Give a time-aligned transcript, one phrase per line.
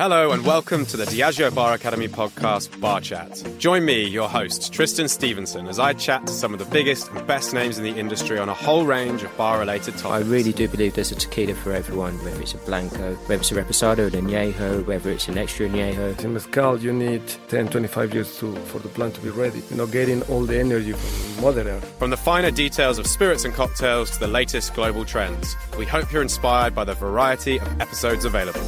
[0.00, 3.44] Hello and welcome to the Diageo Bar Academy podcast, Bar Chat.
[3.58, 7.26] Join me, your host, Tristan Stevenson, as I chat to some of the biggest and
[7.26, 10.06] best names in the industry on a whole range of bar related topics.
[10.06, 13.52] I really do believe there's a tequila for everyone, whether it's a Blanco, whether it's
[13.52, 16.18] a Reposado, or an Añejo, whether it's an extra Añejo.
[16.24, 19.62] In Mezcal, you need 10, 25 years to, for the plant to be ready.
[19.68, 21.84] You know, getting all the energy from Mother Earth.
[21.98, 26.10] From the finer details of spirits and cocktails to the latest global trends, we hope
[26.10, 28.66] you're inspired by the variety of episodes available.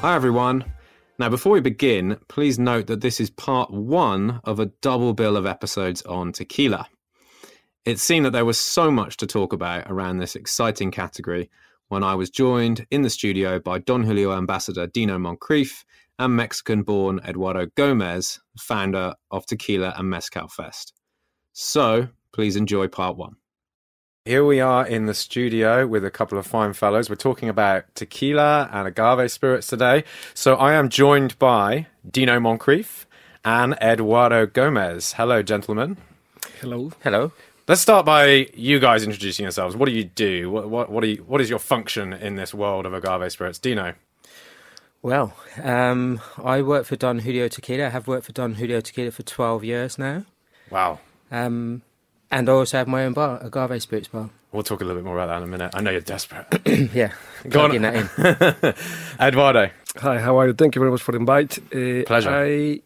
[0.00, 0.64] Hi, everyone.
[1.18, 5.36] Now, before we begin, please note that this is part one of a double bill
[5.36, 6.86] of episodes on tequila.
[7.84, 11.50] It seemed that there was so much to talk about around this exciting category
[11.88, 15.84] when I was joined in the studio by Don Julio ambassador Dino Moncrief
[16.20, 20.94] and Mexican born Eduardo Gomez, founder of Tequila and Mezcal Fest.
[21.54, 23.34] So, please enjoy part one.
[24.24, 27.08] Here we are in the studio with a couple of fine fellows.
[27.08, 30.04] We're talking about tequila and agave spirits today.
[30.34, 33.06] So I am joined by Dino Moncrief
[33.44, 35.14] and Eduardo Gomez.
[35.14, 35.96] Hello, gentlemen.
[36.60, 36.92] Hello.
[37.02, 37.32] Hello.
[37.66, 39.76] Let's start by you guys introducing yourselves.
[39.76, 40.50] What do you do?
[40.50, 43.58] What what what, do you, what is your function in this world of agave spirits,
[43.58, 43.94] Dino?
[45.00, 47.86] Well, um, I work for Don Julio Tequila.
[47.86, 50.24] I have worked for Don Julio Tequila for 12 years now.
[50.70, 50.98] Wow.
[51.30, 51.82] Um,
[52.30, 54.30] and I also have my own bar, Agave Spirits Bar.
[54.52, 55.70] We'll talk a little bit more about that in a minute.
[55.74, 56.46] I know you're desperate.
[56.94, 57.12] yeah,
[57.48, 57.70] Go on.
[57.70, 58.74] plugging that in.
[59.26, 59.70] Eduardo.
[59.98, 60.54] Hi, how are you?
[60.54, 61.58] Thank you very much for the invite.
[61.74, 62.30] Uh, Pleasure.
[62.30, 62.80] I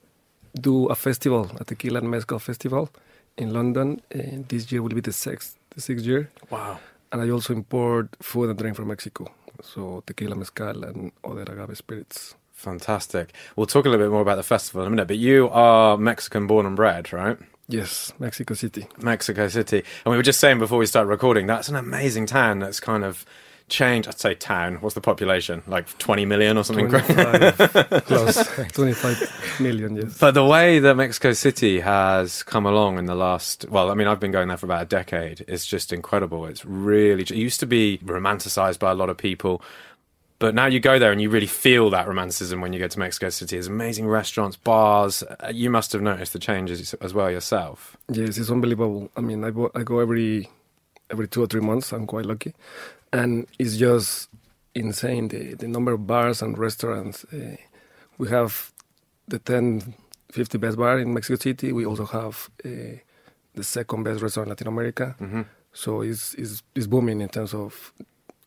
[0.60, 2.90] do a festival, a Tequila and Mezcal festival
[3.36, 4.00] in London.
[4.10, 6.30] And this year will be the sixth, the sixth year.
[6.50, 6.80] Wow.
[7.12, 9.30] And I also import food and drink from Mexico.
[9.62, 12.34] So tequila, mezcal, and other agave spirits.
[12.52, 13.32] Fantastic.
[13.54, 15.96] We'll talk a little bit more about the festival in a minute, but you are
[15.96, 17.36] Mexican born and bred, right?
[17.68, 18.86] Yes, Mexico City.
[18.98, 19.82] Mexico City.
[20.04, 23.04] And we were just saying before we start recording, that's an amazing town that's kind
[23.04, 23.24] of
[23.68, 24.08] changed.
[24.08, 24.76] I'd say town.
[24.76, 25.62] What's the population?
[25.66, 26.88] Like 20 million or something?
[26.88, 28.46] 25 close.
[28.72, 30.18] 25 million, yes.
[30.18, 34.06] But the way that Mexico City has come along in the last, well, I mean,
[34.08, 35.44] I've been going there for about a decade.
[35.48, 36.46] It's just incredible.
[36.46, 39.62] It's really, it used to be romanticized by a lot of people.
[40.42, 42.98] But now you go there and you really feel that romanticism when you go to
[42.98, 43.54] Mexico City.
[43.54, 45.22] There's amazing restaurants, bars.
[45.22, 47.96] Uh, You must have noticed the changes as well yourself.
[48.10, 49.08] Yes, it's unbelievable.
[49.16, 50.50] I mean, I go, I go every
[51.12, 51.92] every two or three months.
[51.92, 52.54] I'm quite lucky,
[53.12, 54.30] and it's just
[54.74, 57.24] insane the the number of bars and restaurants.
[57.32, 57.56] Uh,
[58.18, 58.72] we have
[59.28, 59.94] the 10,
[60.32, 61.70] 50 best bar in Mexico City.
[61.72, 62.98] We also have uh,
[63.54, 65.14] the second best restaurant in Latin America.
[65.20, 65.42] Mm-hmm.
[65.72, 67.92] So it's, it's it's booming in terms of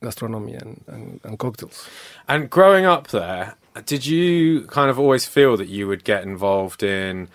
[0.05, 1.88] gastronomy and, and, and cocktails.
[2.27, 3.55] And growing up there,
[3.85, 7.27] did you kind of always feel that you would get involved in,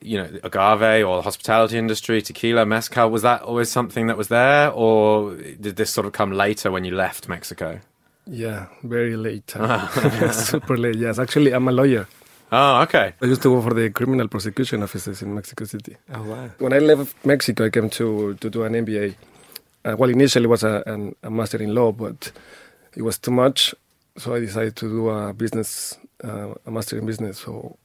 [0.00, 3.10] you know, agave or the hospitality industry, tequila, mezcal?
[3.10, 6.84] Was that always something that was there, or did this sort of come later when
[6.84, 7.80] you left Mexico?
[8.26, 9.50] Yeah, very late.
[10.32, 10.96] Super late.
[10.96, 12.06] Yes, actually, I'm a lawyer.
[12.50, 13.14] Oh, okay.
[13.20, 15.96] I used to work for the criminal prosecution offices in Mexico City.
[16.14, 16.50] Oh, wow.
[16.58, 19.14] When I left Mexico, I came to, to do an MBA.
[19.88, 22.30] Uh, well, initially it was a, an, a master in law, but
[22.94, 23.74] it was too much,
[24.16, 27.38] so I decided to do a business, uh, a master in business.
[27.38, 27.76] So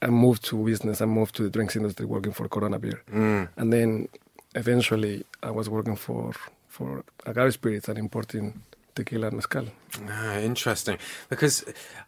[0.00, 1.00] I moved to business.
[1.00, 3.48] I moved to the drinks industry, working for Corona Beer, Mm.
[3.56, 4.08] and then
[4.54, 6.32] eventually I was working for
[6.68, 8.62] for agave spirits and importing
[8.94, 9.66] tequila and mezcal.
[10.08, 10.98] Ah, interesting.
[11.28, 11.64] Because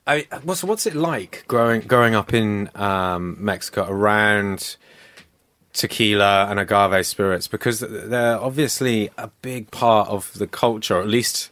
[0.06, 4.76] I, what's what's it like growing growing up in um, Mexico around
[5.76, 7.48] tequila and agave spirits?
[7.48, 11.50] Because they're obviously a big part of the culture, at least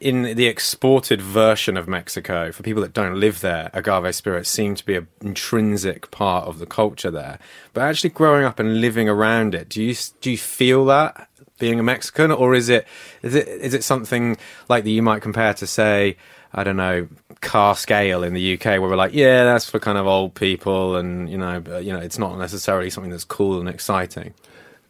[0.00, 2.52] in the exported version of Mexico.
[2.52, 6.58] For people that don't live there, agave spirits seem to be an intrinsic part of
[6.58, 7.38] the culture there.
[7.72, 11.28] But actually, growing up and living around it, do you do you feel that?
[11.58, 12.86] Being a Mexican, or is it
[13.22, 14.36] is it is it something
[14.68, 16.18] like that you might compare to say
[16.52, 17.08] I don't know
[17.40, 20.96] cask ale in the UK, where we're like, yeah, that's for kind of old people,
[20.96, 24.34] and you know, but, you know, it's not necessarily something that's cool and exciting.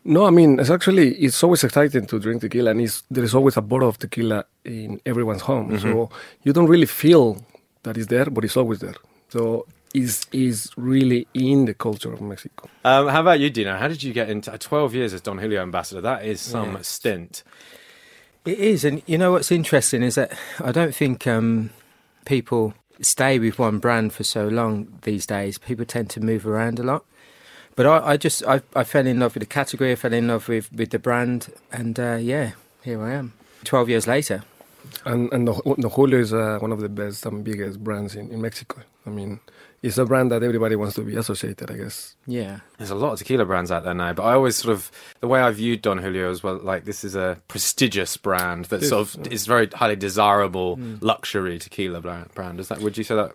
[0.05, 3.35] No, I mean it's actually it's always exciting to drink tequila, and it's, there is
[3.35, 5.79] always a bottle of tequila in everyone's home.
[5.81, 6.11] So
[6.45, 7.45] you don't really feel
[7.83, 8.95] that it's there, but it's always there.
[9.31, 12.69] So it's, it's really in the culture of Mexico.
[12.85, 13.77] Um, how about you, Dino?
[13.77, 16.01] How did you get into uh, 12 years as Don Julio ambassador?
[16.01, 16.83] That is some Yeah.
[16.83, 17.43] stint.
[18.45, 20.33] It is, and you know what's interesting is that
[20.63, 21.71] I don't think um,
[22.27, 25.57] people stay with one brand for so long these days.
[25.57, 27.05] People tend to move around a lot.
[27.75, 29.93] But I, I just I, I fell in love with the category.
[29.93, 32.53] I fell in love with, with the brand, and uh, yeah,
[32.83, 33.33] here I am.
[33.65, 34.45] Twelve years later.
[35.05, 35.53] And and the,
[35.89, 38.83] Julio is uh, one of the best and biggest brands in, in Mexico.
[39.07, 39.41] I mean,
[39.87, 41.71] it's a brand that everybody wants to be associated.
[41.71, 42.17] I guess.
[42.27, 44.91] Yeah, There's a lot of tequila brands out there now, but I always sort of
[45.21, 48.83] the way I viewed Don Julio as well, like this is a prestigious brand that
[48.83, 49.33] sort of yeah.
[49.33, 52.35] is very highly desirable luxury tequila brand.
[52.35, 52.59] brand.
[52.61, 52.81] Is that?
[52.81, 53.33] Would you say that?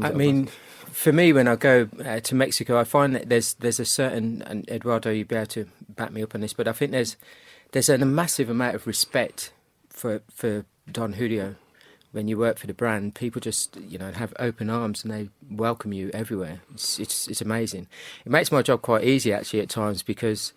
[0.00, 0.52] I mean, that.
[0.92, 4.42] for me, when I go uh, to Mexico, I find that there's there's a certain
[4.42, 7.16] and Eduardo, you'd be able to back me up on this, but I think there's
[7.72, 9.52] there's a massive amount of respect
[9.88, 11.56] for for Don Julio.
[12.12, 15.28] When you work for the brand, people just you know have open arms and they
[15.48, 16.60] welcome you everywhere.
[16.74, 17.86] It's it's, it's amazing.
[18.24, 20.52] It makes my job quite easy actually at times because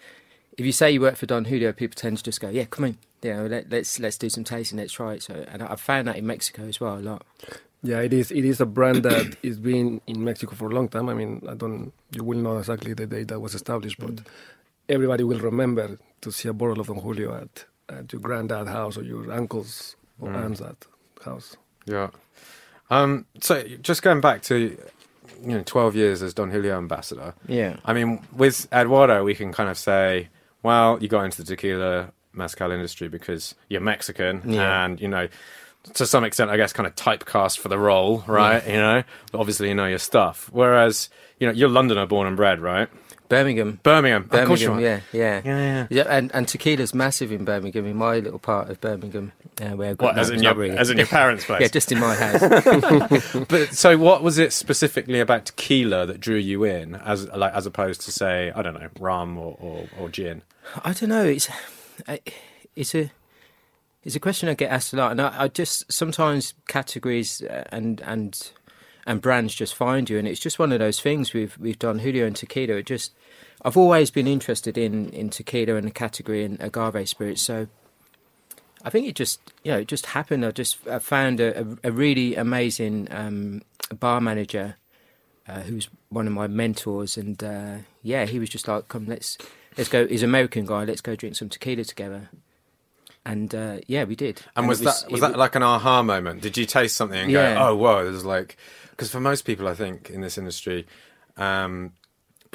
[0.57, 2.85] if you say you work for Don Julio, people tend to just go, "Yeah, come
[2.85, 5.79] in, you know, let, let's let's do some tasting, let's try it." So, and I've
[5.79, 7.23] found that in Mexico as well a lot.
[7.83, 8.31] Yeah, it is.
[8.31, 11.07] It is a brand that is been in Mexico for a long time.
[11.09, 11.91] I mean, I don't.
[12.15, 14.21] You will know exactly the date that was established, but
[14.89, 18.97] everybody will remember to see a bottle of Don Julio at, at your granddad's house
[18.97, 20.35] or your uncle's or Mm.
[20.45, 20.85] aunt's at
[21.23, 21.57] house.
[21.85, 22.09] Yeah.
[22.89, 24.77] Um, so just going back to
[25.41, 27.33] you know 12 years as Don Julio ambassador.
[27.47, 27.77] Yeah.
[27.85, 30.29] I mean, with Eduardo, we can kind of say,
[30.61, 34.85] well, you got into the tequila mezcal industry because you're Mexican, Yeah.
[34.85, 35.27] and you know,
[35.95, 38.65] to some extent, I guess, kind of typecast for the role, right?
[38.65, 40.49] You know, but obviously, you know your stuff.
[40.53, 41.09] Whereas,
[41.39, 42.87] you know, you're Londoner born and bred, right?
[43.29, 43.79] Birmingham.
[43.83, 44.81] Birmingham, of course you Birmingham, are.
[45.17, 45.87] yeah, yeah, Yeah, yeah.
[45.89, 49.31] Yeah, and, and tequila's massive in Birmingham, in my little part of Birmingham,
[49.61, 50.77] uh, where I've got What, as in your really.
[50.77, 51.61] as in your parents' place?
[51.61, 53.35] yeah, just in my house.
[53.47, 57.65] But so, what was it specifically about tequila that drew you in, as like as
[57.65, 60.43] opposed to say, I don't know, rum or or, or gin?
[60.83, 61.25] I don't know.
[61.25, 61.49] It's
[62.75, 63.11] it's a
[64.03, 67.63] it's a question I get asked a lot, and I, I just sometimes categories uh,
[67.71, 68.51] and and
[69.05, 71.99] and brands just find you, and it's just one of those things we've we've Don
[71.99, 72.75] Julio and tequila.
[72.75, 73.13] It just
[73.63, 77.67] I've always been interested in in tequila and the category and agave spirits, so.
[78.85, 80.45] I think it just, you know, it just happened.
[80.45, 83.61] I just I found a, a, really amazing um,
[83.97, 84.75] bar manager
[85.47, 89.37] uh, who's one of my mentors, and uh, yeah, he was just like, "Come, let's
[89.77, 90.83] let's go." He's an American guy.
[90.83, 92.29] Let's go drink some tequila together.
[93.25, 94.41] And uh, yeah, we did.
[94.55, 96.41] And, was, it that was that like an aha moment?
[96.41, 97.55] Did you taste something and Yeah.
[97.55, 98.03] go, "Oh, whoa"?
[98.03, 98.57] There's like
[98.93, 100.85] because for most people, I think in this industry,
[101.37, 101.93] um,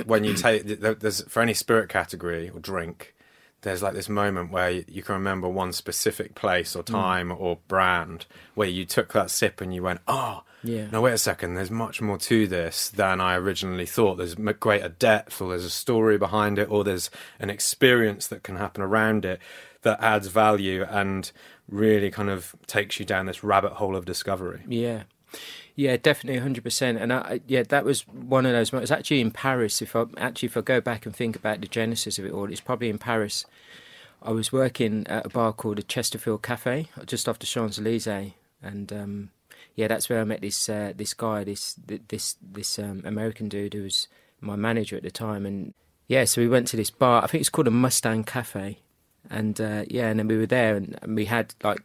[0.06, 3.14] when you take there's for any spirit category or drink,
[3.62, 6.80] there's like this moment where you, can remember one specific place Mm.
[6.80, 10.88] or time or brand where you took that sip and you went, "Oh." Yeah.
[10.90, 11.54] No, wait a second.
[11.54, 14.16] There's much more to this than I originally thought.
[14.16, 18.56] There's greater depth, or there's a story behind it, or there's an experience that can
[18.56, 19.38] happen around it
[19.82, 21.30] that adds value and
[21.68, 24.62] really kind of takes you down this rabbit hole of discovery.
[24.66, 25.04] Yeah,
[25.78, 26.98] yeah, definitely, hundred percent.
[26.98, 28.90] And I, yeah, that was one of those moments.
[28.90, 32.18] Actually, in Paris, if I actually if I go back and think about the genesis
[32.18, 33.46] of it all, it's probably in Paris.
[34.20, 38.32] I was working at a bar called the Chesterfield Cafe, just off the Champs Elysees,
[38.60, 39.30] and um,
[39.76, 41.76] yeah, that's where I met this uh, this guy, this
[42.08, 44.08] this this um, American dude who was
[44.40, 45.74] my manager at the time, and
[46.08, 47.22] yeah, so we went to this bar.
[47.22, 48.80] I think it's called a Mustang Cafe,
[49.30, 51.84] and uh, yeah, and then we were there, and, and we had like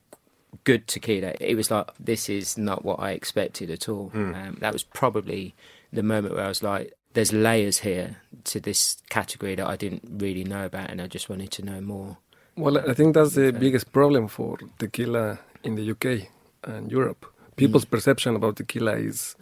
[0.63, 1.33] good tequila.
[1.39, 4.09] It was like this is not what I expected at all.
[4.09, 4.33] Hmm.
[4.33, 5.55] Um, that was probably
[5.91, 10.03] the moment where I was like, "There's layers here to this category that I didn't
[10.09, 12.17] really know about, and I just wanted to know more."
[12.55, 16.29] Well, I think that's the uh, biggest problem for tequila in the UK
[16.63, 17.25] and Europe.
[17.55, 17.91] People's hmm.
[17.91, 19.35] perception about tequila is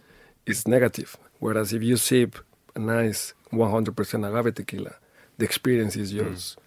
[0.46, 1.16] is negative.
[1.38, 2.38] Whereas if you sip
[2.74, 4.94] a nice 100% agave tequila,
[5.38, 6.18] the experience is hmm.
[6.18, 6.58] just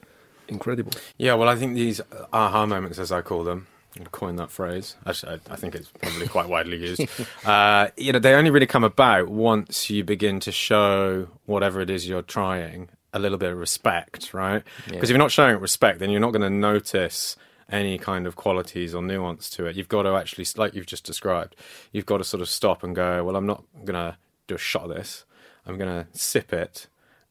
[0.47, 0.91] incredible.
[1.17, 2.01] Yeah, well, I think these
[2.31, 4.95] aha moments, as I call them, I'm gonna coin that phrase.
[5.05, 7.01] Actually, I, I think it's probably quite widely used.
[7.45, 11.91] Uh, you know, they only really come about once you begin to show whatever it
[11.91, 14.63] is you're trying a little bit of respect, right?
[14.87, 17.35] Because if you're not showing respect, then you're not going to notice
[17.69, 19.75] any kind of qualities or nuance to it.
[19.75, 21.55] You've got to actually, like you've just described,
[21.91, 24.17] you've got to sort of stop and go, well, I'm not going to
[24.47, 25.25] do a shot of this.
[25.65, 26.87] I'm going to sip it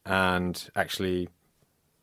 [0.07, 1.29] and actually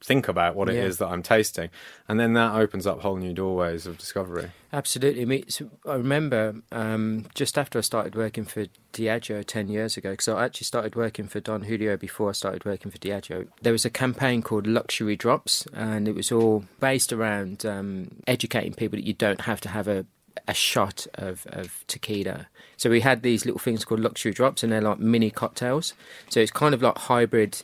[0.04, 0.84] think about what it Yeah.
[0.86, 1.70] is that I'm tasting.
[2.08, 4.50] And then that opens up whole new doorways of discovery.
[4.74, 5.26] Absolutely.
[5.26, 10.12] Me, so I remember um, just after I started working for Diageo 10 years ago,
[10.12, 13.74] because I actually started working for Don Julio before I started working for Diageo, there
[13.74, 18.98] was a campaign called Luxury Drops, and it was all based around um, educating people
[18.98, 20.06] that you don't have to have a
[20.48, 22.48] a shot of, of tequila.
[22.78, 25.94] So we had these little things called luxury drops, and they're like mini cocktails.
[26.30, 27.62] So it's kind of like hybrid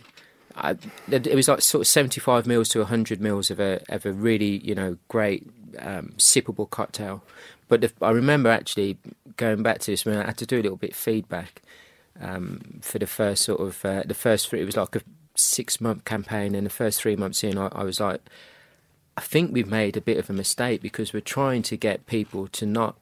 [0.57, 0.77] I,
[1.11, 4.57] it was like sort of 75 mils to 100 mils of a of a really
[4.57, 5.47] you know great
[5.79, 7.23] um, sippable cocktail.
[7.67, 8.97] But the, I remember actually
[9.35, 11.61] going back to this when I had to do a little bit of feedback
[12.19, 14.61] um, for the first sort of uh, the first three.
[14.61, 15.01] It was like a
[15.35, 18.21] six month campaign, and the first three months in, I, I was like,
[19.15, 22.47] I think we've made a bit of a mistake because we're trying to get people
[22.49, 22.97] to not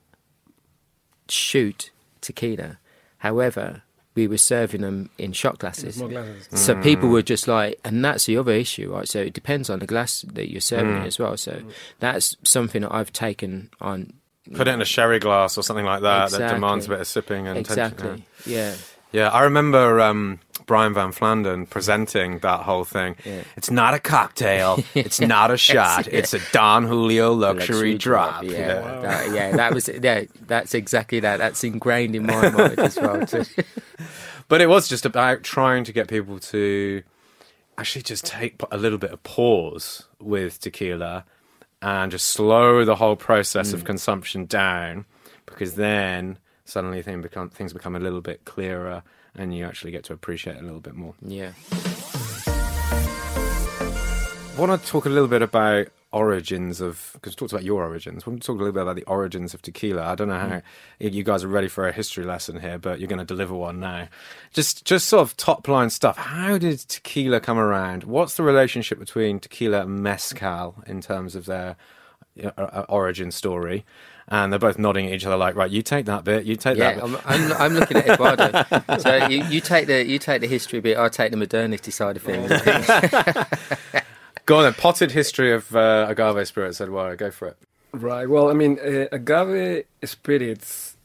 [1.29, 2.77] shoot tequila.
[3.19, 3.83] However,
[4.15, 5.95] we were serving them in shot glasses.
[5.95, 6.48] Small glasses.
[6.60, 9.07] So people were just like, and that's the other issue, right?
[9.07, 11.03] So it depends on the glass that you're serving Mm.
[11.03, 11.36] it as well.
[11.38, 11.62] So
[12.00, 14.13] that's something that I've taken on
[14.53, 17.07] Put it in a sherry glass or something like that that demands a bit of
[17.07, 18.25] sipping and tension, exactly.
[18.45, 18.75] Yeah.
[19.15, 23.15] Yeah, I remember um, Brian Van Flandern presenting that whole thing.
[23.24, 23.43] Yeah.
[23.55, 24.84] It's not a cocktail.
[24.93, 26.07] It's not a shot.
[26.12, 28.43] It's a Don Julio luxury, drop.
[28.43, 30.25] Yeah, That, yeah, that was yeah.
[30.48, 31.38] That's exactly that.
[31.38, 33.25] That's ingrained in my mind as well.
[33.25, 33.45] Too.
[34.48, 37.01] But it was just about trying to get people to
[37.79, 41.25] actually just take a little bit of pause with tequila
[41.81, 45.05] and just slow the whole process of consumption down
[45.48, 49.03] because then suddenly thing become, things become a little bit clearer
[49.36, 51.13] and you actually get to appreciate it a little bit more.
[51.22, 51.51] Yeah.
[54.55, 57.84] I want to talk a little bit about origins of because we talked about your
[57.84, 58.24] origins.
[58.25, 60.03] I want to talk a little bit about the origins of tequila.
[60.03, 60.62] I don't know how
[60.98, 63.81] you guys are ready for a history lesson here, but you're going to deliver one
[63.81, 64.07] now.
[64.53, 66.15] Just just sort of top line stuff.
[66.17, 68.05] How did tequila come around?
[68.05, 71.75] What's the relationship between tequila and mezcal in terms of their
[72.38, 73.84] know, uh, origin story?
[74.27, 76.79] And they're both nodding at each other like, right, you take that bit, you take
[76.79, 77.03] that Yeah.
[77.03, 78.98] I'm, I'm, I'm looking at Eduardo.
[79.00, 80.98] so you, you take the you take the history bit.
[80.98, 82.50] I take the modernity side of things.
[84.46, 87.58] Go on then, potted history of uh, agave spirits, Eduardo, go for it.
[87.94, 88.29] Right.
[88.29, 90.98] Well, I mean, uh, agave spirits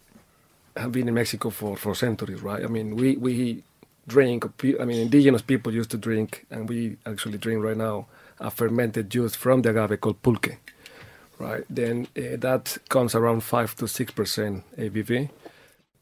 [0.76, 2.62] have been in Mexico for, for centuries, right?
[2.62, 3.62] I mean, we, we
[4.06, 4.44] drink,
[4.78, 8.08] I mean, indigenous people used to drink, and we actually drink right now,
[8.38, 10.58] a fermented juice from the agave called pulque,
[11.40, 11.64] right?
[11.68, 15.30] Then uh, that comes around 5 to 6% ABV.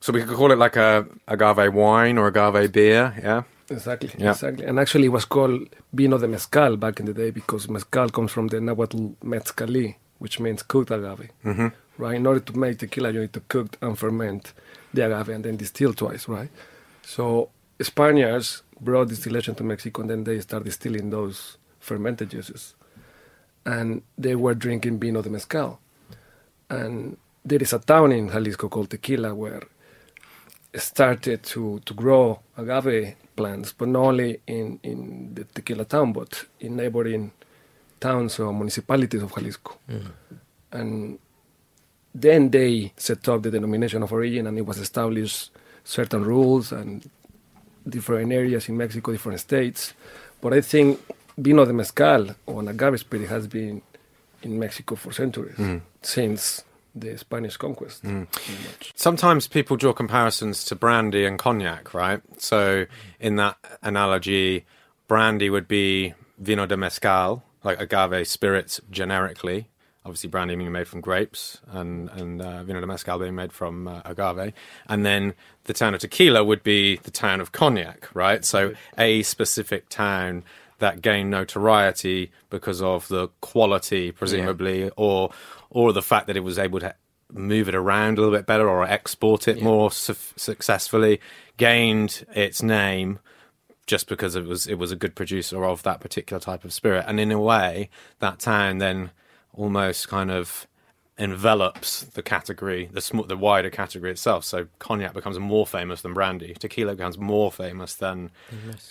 [0.00, 3.42] So we could call it like a agave wine or agave beer, yeah?
[3.70, 4.30] Exactly, Yeah.
[4.32, 4.64] exactly.
[4.66, 8.32] And actually, it was called vino de mezcal back in the day because mezcal comes
[8.32, 11.28] from the Nahuatl mezcali, which means cooked agave.
[11.44, 11.68] Mm-hmm.
[11.98, 12.16] Right.
[12.16, 14.52] In order to make tequila, you need to cook and ferment
[14.94, 16.28] the agave and then distill twice.
[16.28, 16.48] Right.
[17.02, 22.74] So Spaniards brought distillation to Mexico, and then they started distilling those fermented juices,
[23.68, 25.78] and they were drinking vino de mezcal.
[26.70, 29.62] And there is a town in Jalisco called Tequila where
[30.74, 36.44] started to, to grow agave plants, but not only in, in the tequila town, but
[36.60, 37.30] in neighboring
[38.00, 39.76] towns or municipalities of Jalisco.
[39.90, 40.36] Mm-hmm.
[40.72, 41.18] And
[42.14, 45.50] then they set up the denomination of origin, and it was established
[45.84, 47.08] certain rules and
[47.86, 49.92] different areas in Mexico, different states.
[50.40, 51.00] But I think
[51.38, 53.80] vino de mezcal or an agave spirit has been
[54.42, 55.56] in Mexico for centuries
[56.02, 56.64] since
[56.94, 58.02] the Spanish conquest.
[58.04, 58.92] much.
[58.94, 62.20] Sometimes people draw comparisons to brandy and cognac, right?
[62.38, 62.86] So
[63.20, 64.64] in that analogy,
[65.06, 69.68] brandy would be vino de mezcal, like agave spirits generically.
[70.04, 73.86] Obviously, brandy being made from grapes, and and uh, vino de mezcal being made from
[73.86, 74.52] uh, agave.
[74.88, 78.44] And then the town of tequila would be the town of cognac, right?
[78.44, 80.44] So a specific town
[80.78, 85.30] that gained notoriety because of the quality, presumably, or
[85.70, 86.94] or the fact that it was able to
[87.30, 91.20] move it around a little bit better or export it more su- successfully,
[91.56, 93.18] gained its name
[93.86, 97.04] just because it was it was a good producer of that particular type of spirit,
[97.08, 99.10] and in a way, that town then
[99.54, 100.66] almost kind of
[101.18, 104.44] envelops the category, the sm- the wider category itself.
[104.44, 106.54] So cognac becomes more famous than brandy.
[106.54, 108.30] Tequila becomes more famous than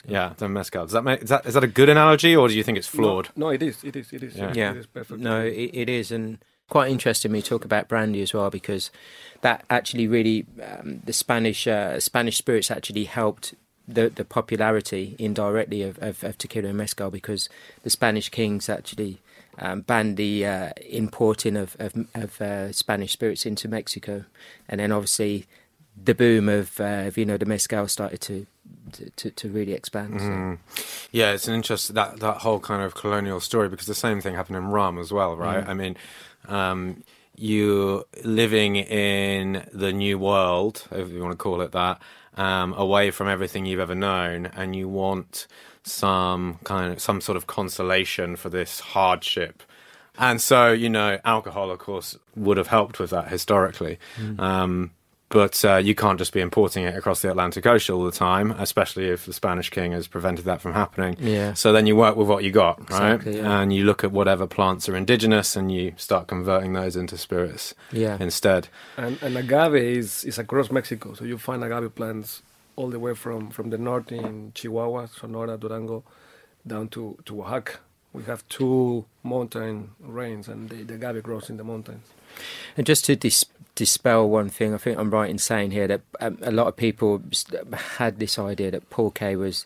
[0.06, 0.84] yeah than mezcal.
[0.84, 2.88] Does that make is that is that a good analogy, or do you think it's
[2.88, 3.30] flawed?
[3.36, 3.84] No, no, it is.
[3.84, 4.12] It is.
[4.12, 4.36] It is.
[4.36, 4.54] Yeah.
[4.54, 4.72] Yeah.
[4.72, 5.20] It is perfect.
[5.22, 7.32] No, it, it is, and quite interesting.
[7.32, 8.92] We talk about brandy as well because
[9.42, 13.54] that actually really um, the Spanish uh, Spanish spirits actually helped
[13.88, 17.48] the the popularity indirectly of, of, of tequila and mezcal because
[17.84, 19.22] the Spanish kings actually.
[19.60, 24.26] Um, banned the uh, importing of of, of uh, Spanish spirits into Mexico,
[24.70, 25.48] and then obviously
[26.02, 28.46] the boom of uh, vino de mezcal started to
[29.16, 30.22] to, to, really expand.
[30.22, 30.58] so.
[31.12, 34.36] Yeah, it's an interest that that whole kind of colonial story because the same thing
[34.36, 35.68] happened in rum as well, right?
[35.68, 35.98] I mean,
[36.48, 37.04] um,
[37.36, 42.02] you living in the new world, if you want to call it that,
[42.36, 45.48] um, away from everything you've ever known, and you want
[45.88, 49.64] some kind of some sort of consolation for this hardship.
[50.20, 54.00] And so, you know, alcohol, of course, would have helped with that historically.
[54.40, 54.92] Um,
[55.30, 58.52] but uh, you can't just be importing it across the Atlantic Ocean all the time,
[58.52, 61.18] especially if the Spanish king has prevented that from happening.
[61.20, 61.54] Yeah.
[61.54, 63.16] So then you work with what you got, right?
[63.16, 63.60] Exactly, yeah.
[63.60, 67.76] And you look at whatever plants are indigenous and you start converting those into spirits
[67.92, 68.16] Yeah.
[68.22, 68.70] instead.
[68.96, 71.14] And, and agave is, is across Mexico.
[71.14, 72.42] So you find agave plants
[72.78, 76.04] all the way from, from the north in Chihuahua, Sonora, Durango,
[76.66, 77.80] down to, to Oaxaca.
[78.14, 82.06] We have two mountain ranges, and the, the agave grows in the mountains.
[82.78, 86.02] And just to dis- dispel one thing, I think I'm right in saying here that
[86.22, 87.22] um, a lot of people
[87.74, 89.66] had this idea that pulque was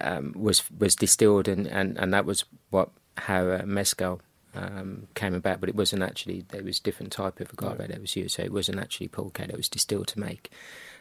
[0.00, 4.22] um, was was distilled, and, and, and that was what how uh, mezcal
[4.54, 6.44] um, came about, but it wasn't actually.
[6.48, 7.88] There was different type of agave Right.
[7.90, 10.50] that was used, so it wasn't actually pulque that was distilled to make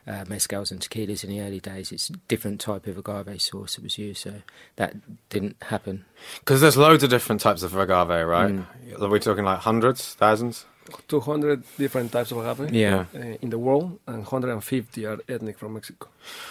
[0.07, 1.91] uh, mezcals and tequilas in the early days.
[1.91, 4.33] It's a different type of agave sauce that was used, so
[4.75, 4.95] that
[5.29, 6.05] didn't happen.
[6.39, 8.51] Because there's loads of different types of agave, right?
[8.53, 9.01] Mm.
[9.01, 10.65] Are we talking like hundreds, thousands?
[11.07, 13.05] 200 different types of agave Yeah.
[13.15, 16.10] uh, in the world, and 150 are ethnic from Mexico.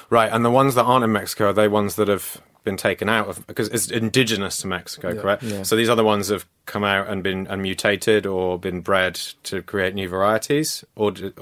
[0.09, 3.09] Right, and the ones that aren't in Mexico are they ones that have been taken
[3.09, 5.21] out of because it's indigenous to Mexico, Yeah.
[5.21, 5.43] correct?
[5.43, 5.63] Yeah.
[5.65, 9.15] So these other ones have come out and been and mutated or been bred
[9.45, 11.33] to create new varieties, or do,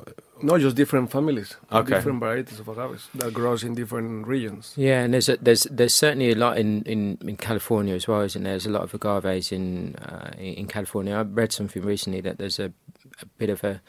[0.43, 1.95] No, just different families, Okay.
[1.97, 4.73] different varieties of agaves that grows in different regions.
[4.77, 8.23] Yeah, and there's a, there's there's certainly a lot in, in, in California as well,
[8.23, 8.53] isn't there?
[8.55, 11.15] There's a lot of agaves in uh, in California.
[11.15, 12.73] I read something recently that there's a,
[13.21, 13.83] a bit of a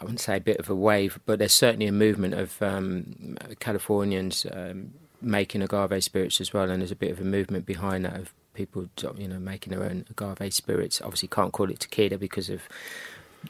[0.00, 3.36] I wouldn't say a bit of a wave, but there's certainly a movement of um,
[3.60, 4.90] Californians um,
[5.24, 8.32] making agave spirits as well, and there's a bit of a movement behind that of
[8.54, 11.00] people, you know, making their own agave spirits.
[11.02, 12.62] Obviously, can't call it tequila because of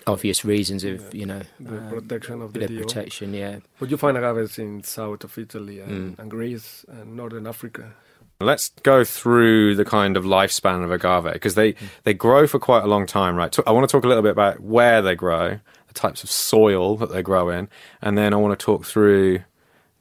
[0.06, 1.20] obvious reasons of Yeah.
[1.20, 2.78] you know The uh, protection of the the DO.
[2.80, 3.34] protection.
[3.34, 6.18] Yeah, But you find agaves in south of Italy and, Mm.
[6.18, 7.92] and Greece and northern Africa.
[8.40, 12.82] Let's go through the kind of lifespan of agave because they, they grow for quite
[12.82, 13.56] a long time, right?
[13.66, 16.96] I want to talk a little bit about where they grow, the types of soil
[16.96, 17.68] that they grow in,
[18.02, 19.40] and then I want to talk through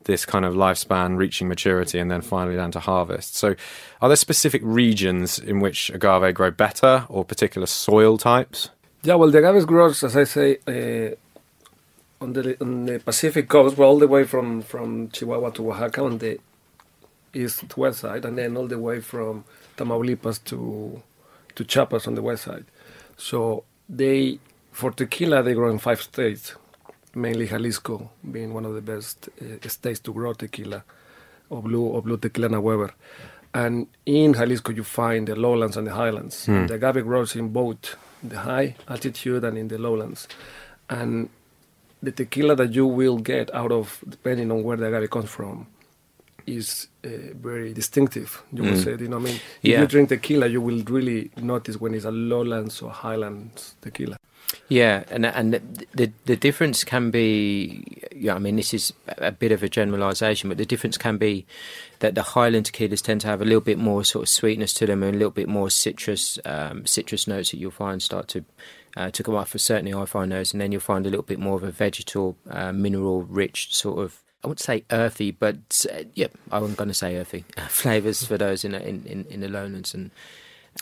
[0.06, 3.36] this kind of lifespan reaching maturity and then finally down to harvest.
[3.36, 3.56] So,
[4.02, 8.70] are there specific regions in which agave grow better or particular soil types?
[9.04, 11.16] Yeah, well, the agave grows, as I say, uh,
[12.24, 16.04] on the on the Pacific coast, well, all the way from, from Chihuahua to Oaxaca
[16.04, 16.40] on the
[17.34, 19.44] east to west side, and then all the way from
[19.78, 21.02] Tamaulipas to
[21.56, 22.66] to Chiapas on the west side.
[23.18, 24.40] So they,
[24.72, 26.56] for tequila, they grow in five states,
[27.16, 30.84] mainly Jalisco being one of the best uh, states to grow tequila,
[31.50, 32.94] or blue or blue tequila Weber.
[33.54, 36.46] And in Jalisco, you find the lowlands and the highlands.
[36.46, 36.56] Hmm.
[36.56, 40.28] And the agave grows in both the high altitude and in the lowlands.
[40.90, 41.30] And
[42.02, 45.68] the tequila that you will get out of, depending on where the agave comes from,
[46.48, 48.42] is uh, very distinctive.
[48.52, 48.84] You will Mm.
[48.84, 51.94] say, you know, what I mean, if you drink tequila, you will really notice when
[51.94, 54.18] it's a lowlands or highlands tequila.
[54.70, 55.54] Yeah, and and
[55.94, 60.50] the the, difference can be, yeah, I mean, this is a bit of a generalisation,
[60.50, 61.46] but the difference can be
[62.00, 64.86] that the Highland tequilas tend to have a little bit more sort of sweetness to
[64.86, 68.46] them and a little bit more citrus um, citrus notes that you'll find start to
[68.96, 69.50] uh, to come off.
[69.50, 71.72] For certainly, I find those, and then you'll find a little bit more of a
[71.72, 74.22] vegetal, uh, mineral rich sort of.
[74.44, 78.64] I wouldn't say earthy, but uh, yeah, I'm going to say earthy flavors for those
[78.66, 80.12] in, in in in the lowlands and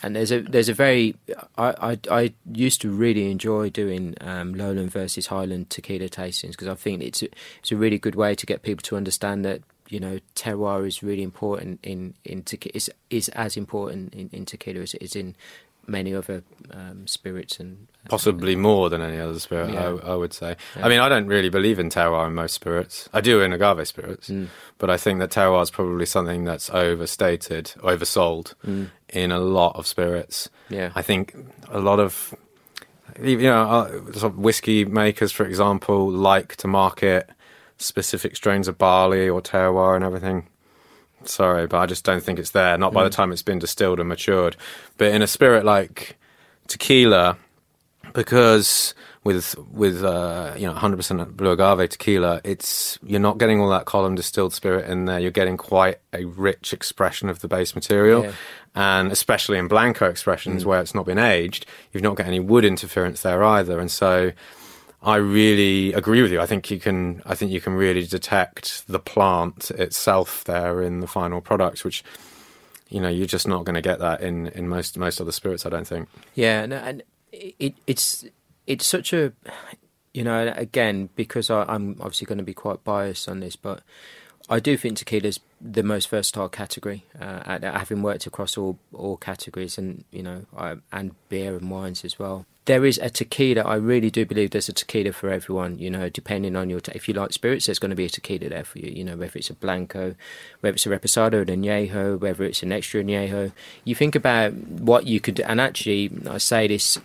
[0.02, 1.14] and there's a there's a very
[1.58, 6.68] I, I, I used to really enjoy doing um, lowland versus highland tequila tastings because
[6.68, 7.28] I think it's a,
[7.58, 11.02] it's a really good way to get people to understand that you know terroir is
[11.02, 15.14] really important in in tequila is is as important in, in tequila as it is
[15.14, 15.36] in
[15.92, 19.96] many other um, spirits and Possibly more than any other spirit, Yeah.
[20.02, 20.56] I, I would say.
[20.76, 20.86] Yeah.
[20.86, 23.08] I mean, I don't really believe in terroir in most spirits.
[23.12, 24.48] I do in agave spirits, Mm.
[24.78, 28.90] but I think that terroir is probably something that's overstated, oversold Mm.
[29.08, 30.48] in a lot of spirits.
[30.68, 31.34] yeah I think
[31.70, 32.34] a lot of
[33.20, 37.30] you know uh, sort of whiskey makers, for example, like to market
[37.78, 40.48] specific strains of barley or terroir and everything.
[41.28, 42.76] Sorry, but I just don't think it's there.
[42.78, 43.14] Not by the Mm.
[43.14, 44.56] time it's been distilled and matured.
[44.98, 46.16] But in a spirit like
[46.68, 47.36] tequila,
[48.12, 53.70] because with with uh, you know 100% blue agave tequila, it's you're not getting all
[53.70, 55.18] that column distilled spirit in there.
[55.20, 58.32] You're getting quite a rich expression of the base material, Yeah.
[58.74, 60.66] and especially in blanco expressions Mm.
[60.66, 63.78] where it's not been aged, you've not got any wood interference there either.
[63.78, 64.32] And so,
[65.02, 66.40] I really agree with you.
[66.40, 67.22] I think you can.
[67.26, 72.02] I think you can really detect the plant itself there in the final product, which.
[72.88, 75.64] You know, you're just not going to get that in, in most most other spirits.
[75.64, 76.10] I don't think.
[76.34, 78.26] Yeah, and it it's
[78.66, 79.32] it's such a
[80.12, 83.82] you know again because I, I'm obviously going to be quite biased on this, but
[84.48, 87.04] I do think tequila's the most versatile category.
[87.18, 92.04] Uh, having worked across all all categories and you know I, and beer and wines
[92.04, 92.46] as well.
[92.66, 93.62] There is a tequila.
[93.62, 95.78] I really do believe there's a tequila for everyone.
[95.78, 98.08] You know, depending on your ta if you like spirits, there's going to be a
[98.08, 98.92] tequila there for you.
[98.92, 100.14] You know, whether it's a blanco,
[100.60, 103.52] whether it's a reposado, an añejo, whether it's an extra añejo.
[103.84, 106.98] You think about what you could, and actually, I say this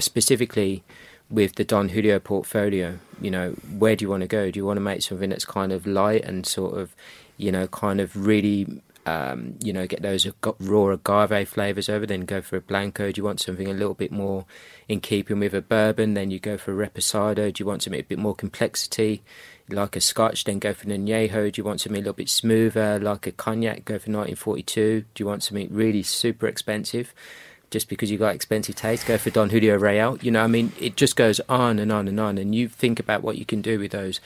[0.00, 0.82] specifically
[1.30, 2.98] with the Don Julio portfolio.
[3.20, 4.50] You know, where do you want to go?
[4.50, 6.94] Do you want to make something that's kind of light and sort of,
[7.36, 10.26] you know, kind of really um, you know, get those
[10.60, 13.12] raw agave flavors over, then go for a blanco.
[13.12, 14.46] Do you want something a little bit more
[14.88, 16.14] in keeping with a bourbon?
[16.14, 17.52] Then you go for a reposado.
[17.52, 19.22] Do you want something a bit more complexity,
[19.68, 20.44] like a scotch?
[20.44, 21.52] Then go for an añejo.
[21.52, 23.84] Do you want something a little bit smoother, like a cognac?
[23.84, 25.04] Go for 1942.
[25.14, 27.12] Do you want something really super expensive?
[27.74, 30.16] just because you got expensive taste, go for Don Julio Real.
[30.22, 32.38] You know, I mean, it just goes on and on and on.
[32.38, 34.20] And you think about what you can do with those.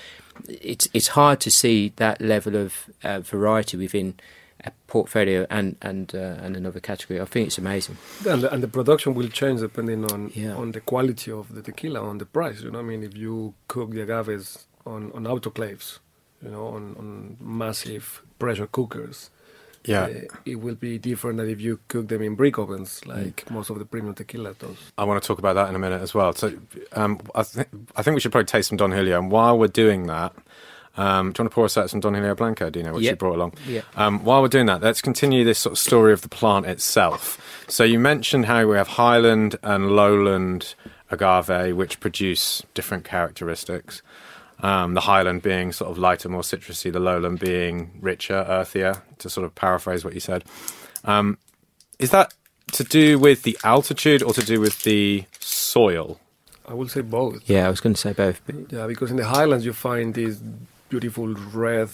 [0.46, 4.20] It's it's hard to see that level of uh, variety within
[4.64, 7.20] a portfolio and and uh, and another category.
[7.20, 7.96] I think it's amazing.
[8.28, 10.54] And the, and the production will change depending on Yeah.
[10.56, 12.60] on the quality of the tequila, on the price.
[12.62, 15.98] You know, I mean, if you cook the agaves on on autoclaves,
[16.42, 19.30] you know, on on massive pressure cookers.
[19.84, 20.02] Yeah.
[20.02, 23.14] uh, it will be different than if you cook them in brick ovens, Mm.
[23.16, 24.76] like most of the premium tequila does.
[24.98, 26.32] I want to talk about that in a minute as well.
[26.34, 26.52] So,
[26.92, 29.18] um, I, th- I think we should probably taste some Don Julio.
[29.18, 30.34] And while we're doing that,
[30.98, 33.14] um, do you want to pour us out some Don Julio Blanco, Dino, which you
[33.14, 33.54] brought along?
[33.68, 33.84] Yep.
[33.96, 37.64] Um, while we're doing that, let's continue this sort of story of the plant itself.
[37.68, 40.74] So, you mentioned how we have highland and lowland
[41.10, 44.02] agave, which produce different characteristics.
[44.60, 49.30] Um, the highland being sort of lighter, more citrusy, the lowland being richer, earthier, to
[49.30, 50.44] sort of paraphrase what you said.
[51.04, 51.38] Um,
[52.00, 52.34] is that
[52.72, 56.18] to do with the altitude or to do with the soil?
[56.66, 57.48] I will say both.
[57.48, 58.40] Yeah, I was going to say both.
[58.44, 60.40] But Yeah, because in the highlands you find this
[60.88, 61.90] beautiful red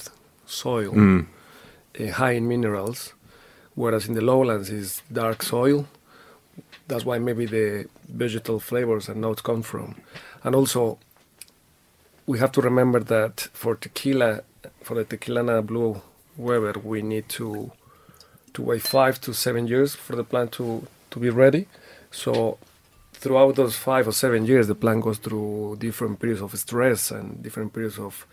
[0.47, 1.27] soil, Mm.
[2.01, 3.13] uh, high in minerals,
[3.75, 5.87] whereas in the lowlands is dark soil.
[6.89, 9.97] That's why maybe the vegetal flavors and notes come from.
[10.43, 10.99] And also,
[12.27, 14.43] we have to remember that for tequila,
[14.83, 16.01] for the Tequilana Blue
[16.37, 17.73] Weber, we need to
[18.55, 21.67] to wait five to seven years for the plant to, to be ready.
[22.13, 22.59] So
[23.13, 27.43] throughout those five or seven years, the plant goes through different periods of stress and
[27.43, 28.25] different periods of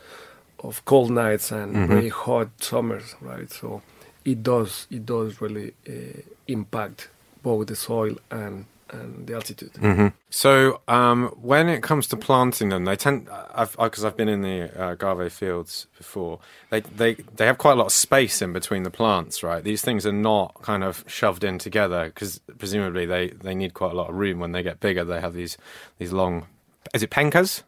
[0.63, 1.87] of cold nights and Mhm.
[1.87, 3.51] very hot summers, right?
[3.51, 3.81] So
[4.25, 7.09] it does it does really uh, impact
[7.43, 9.71] both the soil and and the altitude.
[9.79, 14.29] hmm So, um, when it comes to planting them, they tend, I've because I've been
[14.29, 16.39] in the uh, agave fields before.
[16.69, 19.63] They they they have quite a lot of space in between the plants, right?
[19.63, 23.91] These things are not kind of shoved in together because presumably they they need quite
[23.91, 25.03] a lot of room when they get bigger.
[25.05, 25.57] They have these
[25.97, 26.47] these long,
[26.93, 27.63] is it pencas?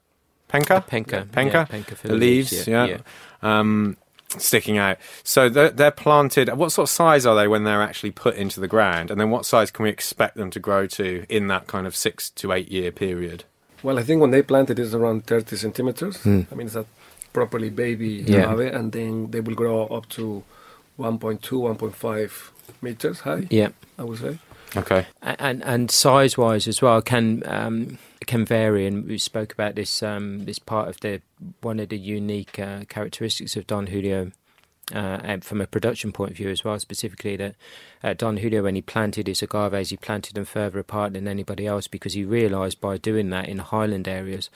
[0.54, 2.98] Penca, Penca, penca, yeah, penca the the leaves, leaves, yeah, yeah,
[3.42, 3.98] Um,
[4.38, 4.98] sticking out.
[5.24, 6.50] So they're, they're planted.
[6.54, 9.10] What sort of size are they when they're actually put into the ground?
[9.12, 11.96] And then what size can we expect them to grow to in that kind of
[11.96, 13.46] six to eight year period?
[13.82, 16.18] Well, I think when they plant it is around 30 centimeters.
[16.24, 16.42] Hmm.
[16.52, 16.86] I mean, it's a
[17.34, 18.52] properly baby Yeah.
[18.54, 20.44] agave, and then they will grow up to
[21.00, 21.40] 1.2,
[21.76, 23.48] 1.5 meters high.
[23.50, 23.70] yeah.
[23.98, 24.38] I would say.
[24.76, 25.06] Okay.
[25.22, 30.02] And and size wise as well can um, can vary and we spoke about this
[30.02, 31.22] um, this part of the
[31.62, 34.32] one of the unique uh, characteristics of Don Julio
[34.94, 37.56] uh, and from a production point of view as well specifically that
[38.04, 41.68] uh, Don Julio when he planted his agaves he planted them further apart than anybody
[41.68, 44.50] else because he realized by doing that in highland areas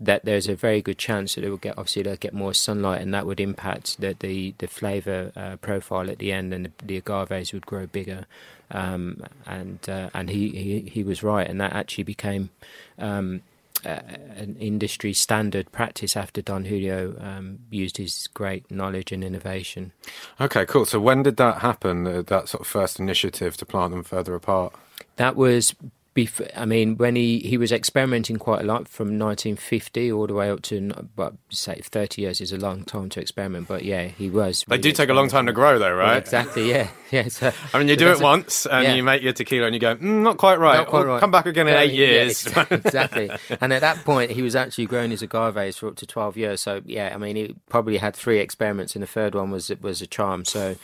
[0.00, 3.00] that there's a very good chance that it will get obviously they'll get more sunlight
[3.00, 6.72] and that would impact the the, the flavor uh, profile at the end and the,
[6.84, 8.26] the agaves would grow bigger
[8.74, 12.50] um, and uh, and he, he he was right and that actually became
[12.98, 13.40] um,
[13.84, 14.00] uh,
[14.36, 19.92] an industry standard practice after Don Julio um, used his great knowledge and innovation.
[20.40, 20.86] Okay, cool.
[20.86, 22.06] So when did that happen?
[22.06, 24.72] uh, That sort of first initiative to plant them further apart?
[25.16, 25.74] That was
[26.14, 26.46] before.
[26.56, 30.50] I mean, when he, he was experimenting quite a lot from 1950 all the way
[30.50, 33.68] up to, but say 30 years is a long time to experiment.
[33.68, 34.64] But yeah, he was.
[34.68, 36.16] They really do take a long time to grow, though, Well, right?
[36.16, 36.70] exactly.
[36.70, 36.88] Yeah.
[37.10, 37.28] Yeah.
[37.28, 38.94] So, I mean, you do it once and yeah.
[38.94, 40.78] you make your tequila and you go, mm, not quite right.
[40.78, 41.20] Not quite We'll right.
[41.20, 42.44] Come back again in Yeah, eight years.
[42.48, 43.30] ex- exactly.
[43.60, 46.60] And at that point, he was actually growing his agaves for up to 12 years.
[46.60, 50.02] So, yeah, I mean, he probably had three experiments, and the third one was was
[50.02, 50.44] a charm.
[50.44, 50.74] So,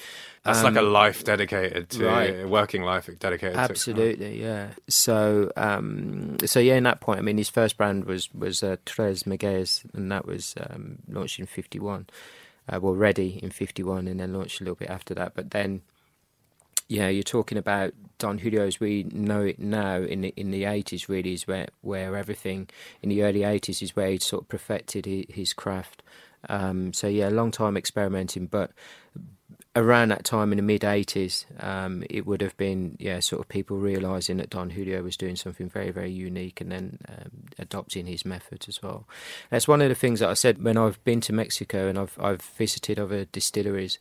[0.42, 2.48] That's like a life dedicated to right.
[2.48, 4.68] working life dedicated to Absolutely, yeah.
[4.88, 8.76] So, um, so yeah, in that point, I mean, his first brand was was uh,
[8.86, 12.06] Tres Magueyes, and that was um, launched in '51.
[12.72, 15.34] Uh, well, ready in '51, and then launched a little bit after that.
[15.34, 15.82] But then,
[16.88, 20.62] yeah, you're talking about Don Julio as we know it now in the in the
[20.62, 21.06] '80s.
[21.06, 22.70] Really, is where where everything
[23.02, 26.02] in the early '80s is where he sort of perfected his, his craft.
[26.48, 28.70] Um, so yeah, a long time experimenting, but
[29.76, 33.48] around that time in the mid 80s, um, it would have been, yeah, sort of
[33.48, 38.06] people realizing that Don Julio was doing something very, very unique and then um, adopting
[38.06, 39.06] his methods as well.
[39.48, 42.18] That's one of the things that I said when I've been to Mexico and I've,
[42.20, 43.98] I've visited other distilleries.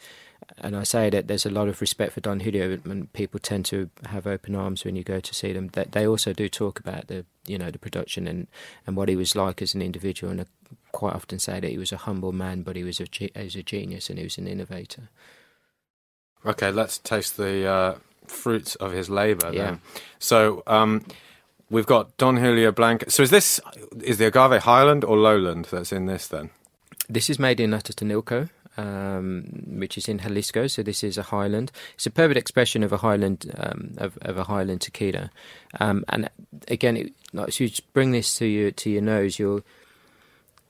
[0.58, 3.65] And I say that there's a lot of respect for Don Julio, and people tend
[3.65, 5.67] to have open arms when you go to see them.
[5.73, 8.47] That they also do talk about the, you know, the production and,
[8.88, 10.45] and what he was like as an individual, and I
[10.91, 13.55] quite often say that he was a humble man, but he was a he was
[13.55, 15.10] a genius and he was an innovator.
[16.45, 17.95] Okay, let's taste the uh,
[18.28, 19.52] fruits of his labour.
[19.52, 19.65] Yeah.
[19.65, 19.82] Then.
[20.19, 21.06] So um,
[21.69, 23.10] we've got Don Julio Blanco.
[23.10, 23.60] So is this
[24.02, 26.49] is the agave Highland or Lowland that's in this then?
[27.10, 30.67] This is made in Atotonilco, um, which is in Jalisco.
[30.67, 31.71] So this is a highland.
[31.95, 35.32] It's a perfect expression of a highland um, of, of, a highland tequila.
[35.80, 36.30] Um, and
[36.67, 39.63] again, it, like, so you bring this to your to your nose, you'll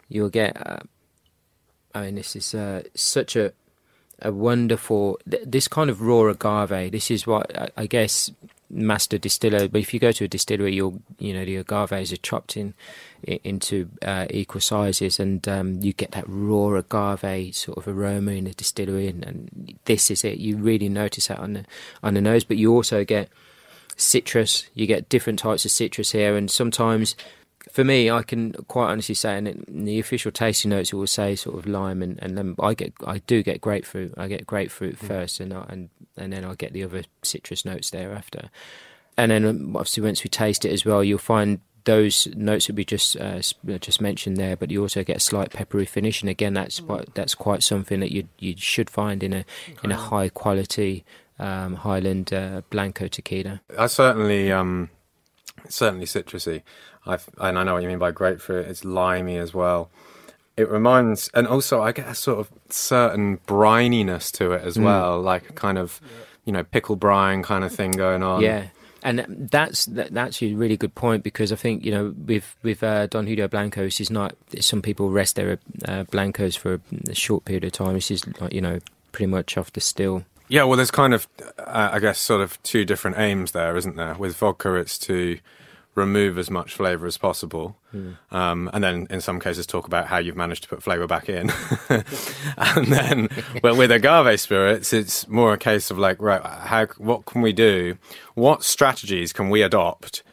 [0.08, 0.56] you'll get.
[0.66, 0.80] Uh,
[1.94, 3.52] I mean, this is uh, such a
[4.22, 6.92] a wonderful this kind of raw agave.
[6.92, 8.32] This is what I, I guess
[8.70, 9.68] master distiller.
[9.68, 12.74] But if you go to a distillery, you'll you know the agaves are chopped in,
[13.24, 18.46] into uh, equal sizes, and um, you get that raw agave sort of aroma in
[18.46, 20.38] the distillery, and, and, this is it.
[20.38, 21.66] You really notice that on the
[22.04, 23.30] on the nose, but you also get
[23.98, 24.68] citrus.
[24.74, 27.16] You get different types of citrus here, and sometimes
[27.72, 31.08] for me, I can quite honestly say, and in the official tasting notes, it will
[31.08, 32.56] say sort of lime and, and lemon.
[32.60, 34.14] I get, I do get grapefruit.
[34.18, 35.08] I get grapefruit mm.
[35.08, 38.50] first, and and and then I get the other citrus notes thereafter.
[39.18, 42.76] And then um, obviously, once we taste it as well, you'll find those notes that
[42.76, 43.42] we just uh,
[43.80, 47.14] just mentioned there, but you also get a slight peppery finish, and again, that's quite
[47.14, 49.46] that's quite something that you you should find in a
[49.84, 51.06] in a high quality
[51.38, 53.62] um, Highland uh, Blanco tequila.
[53.78, 54.90] I certainly um,
[55.70, 56.64] certainly citrusy.
[57.06, 58.68] I've, and I know what you mean by grapefruit.
[58.68, 59.90] It's limey as well.
[60.58, 64.84] It reminds, and also I get a sort of certain brininess to it as mm.
[64.84, 66.02] well, like a kind of,
[66.44, 68.42] you know, pickle brine kind of thing going on.
[68.42, 68.66] Yeah,
[69.02, 73.08] and that's that's a really good point because I think you know with with uh,
[73.08, 77.64] Don Julio Blancos is not some people rest their uh, blancos for a short period
[77.64, 77.94] of time.
[77.94, 78.80] This is like you know
[79.12, 80.26] pretty much off the still.
[80.50, 81.28] Yeah, well, there's kind of
[81.60, 84.16] uh, I guess sort of two different aims there, isn't there?
[84.16, 85.40] With vodka, it's to
[85.94, 88.18] remove as much flavour as possible, mm.
[88.32, 91.30] um, and then in some cases talk about how you've managed to put flavour back
[91.30, 91.52] in.
[92.58, 93.30] and then,
[93.64, 97.54] well, with agave spirits, it's more a case of like, right, how what can we
[97.54, 97.98] do?
[98.34, 100.24] What strategies can we adopt?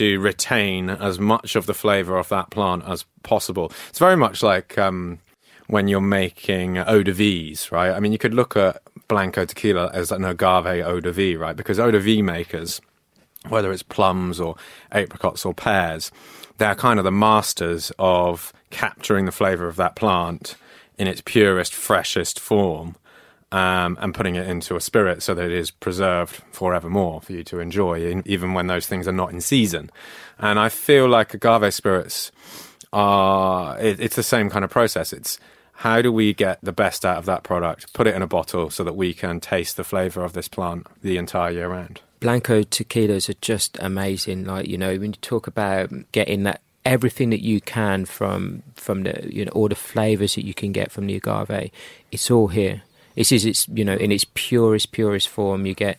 [0.00, 3.70] To retain as much of the flavour of that plant as possible.
[3.88, 5.20] It's very much like um,
[5.68, 7.92] when you're making eau de vies, right?
[7.92, 11.56] I mean, you could look at Blanco tequila as an agave eau de vie, right?
[11.56, 12.80] Because eau de vie makers
[13.48, 14.56] whether it's plums or
[14.92, 16.10] apricots or pears,
[16.58, 20.56] they're kind of the masters of capturing the flavour of that plant
[20.98, 22.96] in its purest, freshest form.
[23.52, 27.44] Um, and putting it into a spirit so that it is preserved forevermore for you
[27.44, 29.88] to enjoy, even when those things are not in season.
[30.36, 32.32] And I feel like agave spirits
[32.92, 35.12] are, it, it's the same kind of process.
[35.12, 35.38] It's
[35.76, 38.70] how do we get the best out of that product, put it in a bottle
[38.70, 42.00] so that we can taste the flavour of this plant the entire year round?
[42.18, 44.44] Blanco tequilas are just amazing.
[44.44, 49.02] Like you know, when you talk about getting that everything that you can from from
[49.02, 51.70] the you know all the flavors that you can get from the agave,
[52.10, 52.82] it's all here.
[53.14, 55.66] This is its you know in its purest purest form.
[55.66, 55.98] You get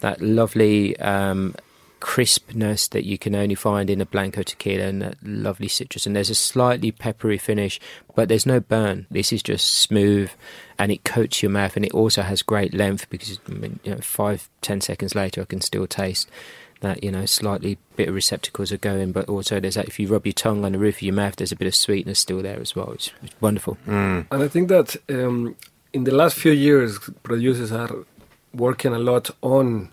[0.00, 1.54] that lovely um,
[2.00, 6.06] crispness that you can only find in a Blanco tequila and that lovely citrus.
[6.06, 7.80] And there's a slightly peppery finish,
[8.14, 9.06] but there's no burn.
[9.10, 10.30] This is just smooth
[10.78, 13.92] and it coats your mouth and it also has great length because I mean, you
[13.92, 16.28] know, five, ten seconds later I can still taste
[16.80, 20.26] that, you know, slightly bitter receptacles are going, but also there's that if you rub
[20.26, 22.60] your tongue on the roof of your mouth, there's a bit of sweetness still there
[22.60, 22.92] as well.
[22.92, 23.76] It's, it's wonderful.
[23.86, 24.26] Mm.
[24.30, 25.56] And I think that um,
[25.92, 27.90] in the last few years, producers are
[28.54, 29.90] working a lot on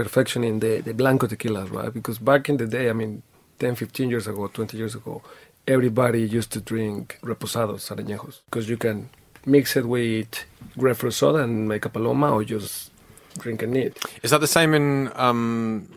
[0.00, 1.92] perfectioning the, the Blanco tequilas, right?
[1.92, 3.22] Because back in the day, I mean,
[3.58, 5.22] 10, 15 years ago, 20 years ago,
[5.66, 9.10] everybody used to drink reposados, areñejos, because you can
[9.46, 10.44] mix it with
[10.78, 12.90] grapefruit soda and make a paloma or just
[13.38, 13.98] drink it neat.
[14.22, 15.88] Is that the same in um,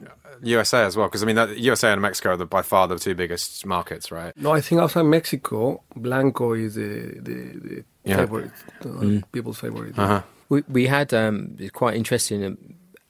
[0.42, 1.08] USA as well?
[1.08, 4.12] Because I mean, that, USA and Mexico are the, by far the two biggest markets,
[4.12, 4.36] right?
[4.38, 8.18] No, I think outside Mexico, Blanco is the, the, the yeah.
[8.18, 9.24] favorite, uh, mm.
[9.32, 9.98] people's favorite.
[9.98, 10.22] Uh-huh.
[10.50, 12.58] We, we had um, quite interesting um,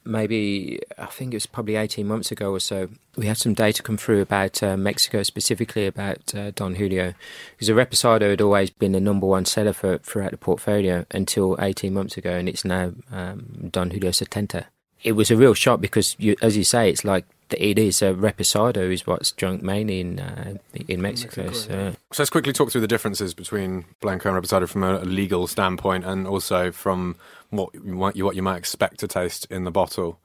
[0.04, 3.82] maybe I think it was probably 18 months ago or so, we had some data
[3.82, 7.14] come through about uh, Mexico, specifically about uh, Don Julio.
[7.52, 11.56] Because the Reposado had always been the number one seller for, throughout the portfolio until
[11.60, 14.66] 18 months ago, and it's now um, Don Julio Setenta.
[15.02, 17.26] It was a real shock because, you, as you say, it's like
[17.58, 20.54] it is a reposado is what's drunk mainly in uh,
[20.88, 21.44] in Mexico.
[21.44, 21.72] Mexico so.
[21.72, 21.90] Yeah.
[22.12, 22.22] so.
[22.22, 26.26] let's quickly talk through the differences between blanco and reposado from a legal standpoint, and
[26.26, 27.16] also from
[27.50, 30.18] what what you, what you might expect to taste in the bottle.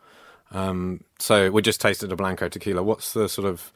[0.52, 2.82] Um, so we just tasted a blanco tequila.
[2.82, 3.72] What's the sort of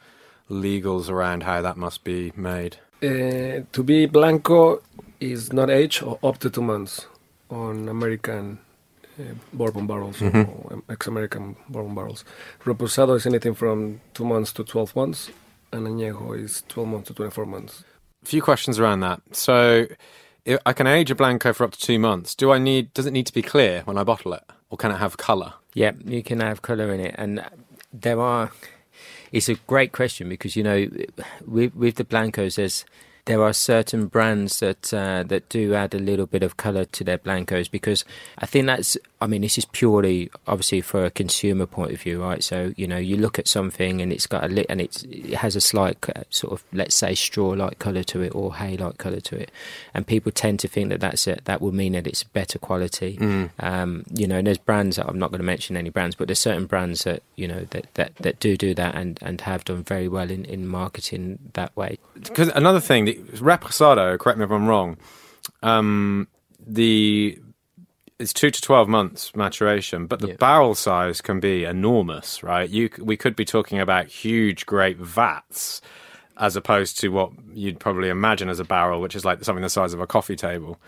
[0.50, 2.78] legals around how that must be made?
[3.02, 4.82] Uh, to be blanco
[5.20, 7.06] is not aged or up to two months
[7.50, 8.60] on American
[9.20, 10.52] uh, bourbon barrels mm-hmm.
[10.52, 12.26] or ex-American bourbon barrels.
[12.64, 15.30] Reposado is anything from two months to 12 months,
[15.72, 17.84] and Añejo is 12 months to 24 months.
[18.24, 19.22] A few questions around that.
[19.32, 19.88] So,
[20.66, 22.36] I can age a blanco for up to two months.
[22.36, 22.94] Do I need?
[22.94, 25.54] Does it need to be clear when I bottle it, or can it have colour?
[25.74, 27.44] Yep, you can have colour in it, and
[27.92, 28.52] there are.
[29.32, 30.88] It's a great question because you know,
[31.48, 32.86] with with the blancos, there's
[33.26, 37.04] there are certain brands that uh, that do add a little bit of color to
[37.04, 38.04] their blancos because
[38.38, 38.98] I think that's.
[39.24, 42.44] I mean, this is purely obviously for a consumer point of view, right?
[42.44, 45.36] So you know, you look at something and it's got a lit and it's, it
[45.36, 45.98] has a slight
[46.30, 49.50] sort of let's say straw-like color to it or hay-like color to it,
[49.94, 51.46] and people tend to think that that's it.
[51.46, 53.18] That will mean that it's better quality.
[53.18, 53.50] Mm.
[53.60, 56.28] Um, you know, and there's brands that I'm not going to mention any brands, but
[56.28, 59.64] there's certain brands that you know that, that, that do do that and, and have
[59.64, 61.98] done very well in, in marketing that way.
[62.16, 64.98] Because another thing, the Reposado, correct me if I'm wrong,
[65.62, 66.28] um,
[66.66, 67.40] the
[68.24, 70.36] it's two to twelve months maturation, but the Yeah.
[70.40, 72.70] barrel size can be enormous, right?
[72.70, 75.82] You we could be talking about huge grape vats
[76.38, 79.70] as opposed to what you'd probably imagine as a barrel, which is like something the
[79.70, 80.80] size of a coffee table.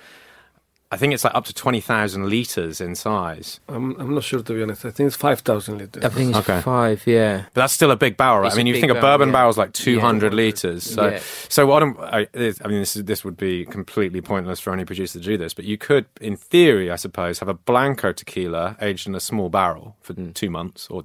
[0.91, 3.59] I think it's like up to twenty thousand liters in size.
[3.67, 4.85] I'm, I'm not sure to be honest.
[4.85, 6.03] I think it's 5,000 liters.
[6.05, 6.61] I think it's Okay.
[6.61, 7.45] five, yeah.
[7.53, 8.47] But that's still a big barrel, right?
[8.47, 9.49] It's I mean, you big think a bourbon yeah.
[9.49, 10.35] is like 200 Yeah.
[10.37, 10.83] liters.
[10.83, 11.19] So, Yeah.
[11.49, 14.85] so what I'm, I, I mean, this is, this would be completely pointless for any
[14.85, 18.77] producer to do this, but you could, in theory, I suppose, have a Blanco tequila
[18.79, 20.31] aged in a small barrel for Hmm.
[20.31, 21.03] two months or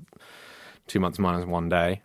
[0.86, 2.02] two months minus one day,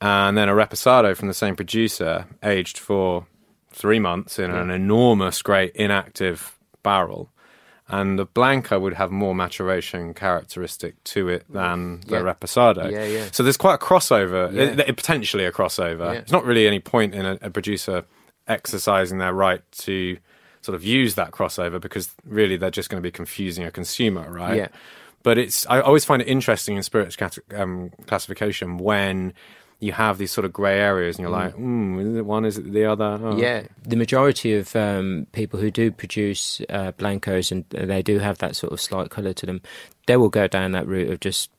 [0.00, 3.26] and then a Reposado from the same producer aged for
[3.72, 6.55] three months in an enormous, great inactive
[6.90, 7.30] barrel.
[7.88, 12.22] And the Blanco would have more maturation characteristic to it than the Yeah.
[12.30, 12.90] Reposado.
[12.90, 13.26] Yeah, yeah.
[13.30, 14.82] So there's quite a crossover, Yeah.
[14.82, 16.06] uh, potentially a crossover.
[16.12, 16.20] Yeah.
[16.20, 18.04] It's not really any point in a, a producer
[18.48, 20.18] exercising their right to
[20.62, 24.26] sort of use that crossover because really they're just going to be confusing a consumer,
[24.32, 24.56] right?
[24.56, 24.68] Yeah.
[25.22, 29.32] But it's I always find it interesting in spirits cat- um, classification when
[29.78, 32.56] you have these sort of grey areas and you're like, mm, is it one, is
[32.56, 33.18] it the other?
[33.22, 33.36] Oh.
[33.36, 38.38] Yeah, the majority of um, people who do produce uh, blancos and they do have
[38.38, 39.60] that sort of slight colour to them,
[40.06, 41.50] they will go down that route of just,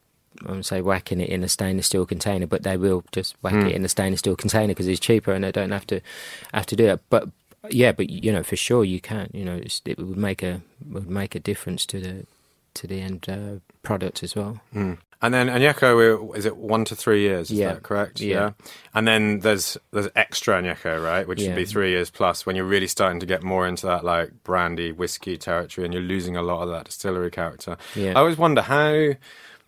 [0.48, 2.48] I would say, whacking it in a stainless steel container.
[2.48, 5.44] But they will just whack it in a stainless steel container because it's cheaper and
[5.44, 6.02] they don't have to
[6.54, 7.02] have to do it.
[7.10, 7.30] But
[7.70, 9.30] yeah, but you know, for sure you can.
[9.34, 12.26] You know, it's, it would make a would make a difference to the
[12.76, 14.60] to the end uh, product as well.
[14.74, 14.98] Mm.
[15.22, 17.50] And then Añejo, is it one to three years?
[17.50, 17.74] Is Yeah.
[17.74, 18.22] that correct?
[18.22, 18.52] Yeah.
[18.94, 21.28] And then there's there's extra Añejo, right?
[21.28, 24.04] Which would be three years plus when you're really starting to get more into that
[24.06, 27.78] like brandy whiskey territory and you're losing a lot of that distillery character.
[27.96, 28.12] Yeah.
[28.12, 29.14] I always wonder how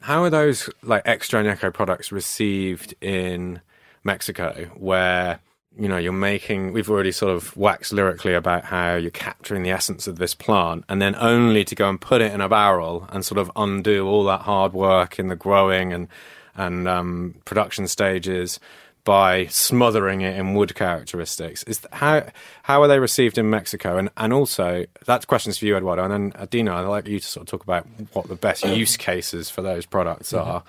[0.02, 3.62] how are those like extra Añejo products received in
[4.04, 5.40] Mexico where
[5.80, 9.72] you know you're making we've already sort of waxed lyrically about how you're capturing the
[9.72, 13.08] essence of this plant and then only to go and put it in a barrel
[13.10, 16.08] and sort of undo all that hard work in the growing and
[16.56, 18.60] and um, production stages
[19.06, 21.64] by smothering it in wood characteristics.
[21.64, 22.28] Is th- how
[22.64, 23.98] how are they received in Mexico?
[23.98, 27.26] And and also that's questions for you Eduardo and then Adina I'd like you to
[27.26, 30.64] sort of talk about what the best use cases for those products are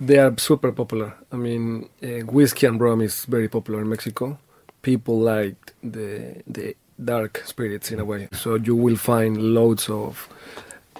[0.00, 1.14] They are super popular.
[1.30, 4.38] I mean, uh, whiskey and rum is very popular in Mexico.
[4.80, 8.28] People like the the dark spirits in a way.
[8.32, 10.28] So you will find loads of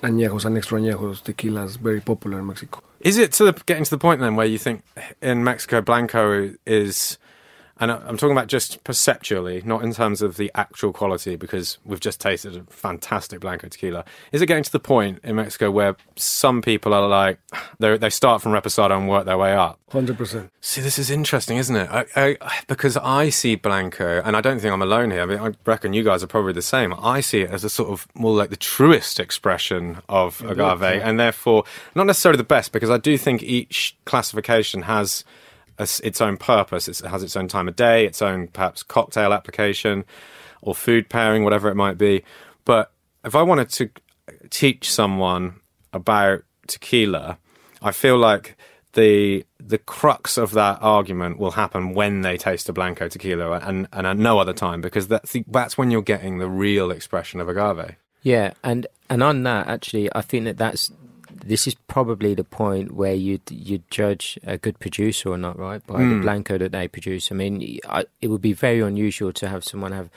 [0.02, 2.82] añejos and extra añejos tequilas very popular in Mexico.
[3.00, 4.82] Is it to the, getting to the point then where you think
[5.22, 7.18] in Mexico Blanco is,
[7.80, 11.98] and I'm talking about just perceptually, not in terms of the actual quality, because we've
[11.98, 14.04] just tasted a fantastic Blanco tequila.
[14.32, 17.38] Is it getting to the point in Mexico where some people are like,
[17.78, 19.80] they they start from Reposado and work their way up?
[19.90, 20.50] Hundred percent.
[20.60, 21.88] See, this is interesting, isn't it?
[21.90, 22.36] I, I,
[22.68, 25.22] because I see Blanco, and I don't think I'm alone here.
[25.22, 26.94] I mean, I reckon you guys are probably the same.
[26.98, 31.18] I see it as a sort of more like the truest expression of agave, and
[31.18, 31.64] therefore
[31.94, 35.24] not necessarily the best, because I do think each classification has
[35.80, 36.88] a its own purpose.
[36.88, 40.04] It's, it has its own time of day, its own perhaps cocktail application,
[40.62, 42.22] or food pairing, whatever it might be.
[42.64, 42.92] But
[43.24, 43.90] if I wanted to
[44.50, 45.60] teach someone
[45.92, 47.38] about tequila,
[47.82, 48.56] I feel like
[48.92, 53.86] the the crux of that argument will happen when they taste a blanco tequila and
[53.92, 57.40] and at no other time because that's the, that's when you're getting the real expression
[57.40, 57.96] of agave.
[58.22, 60.90] Yeah, and and on that, actually, I think that that's
[61.44, 65.84] this is probably the point where you you judge a good producer or not, right,
[65.86, 67.30] by the blanco that they produce.
[67.30, 70.10] I mean, I, it would be very unusual to have someone have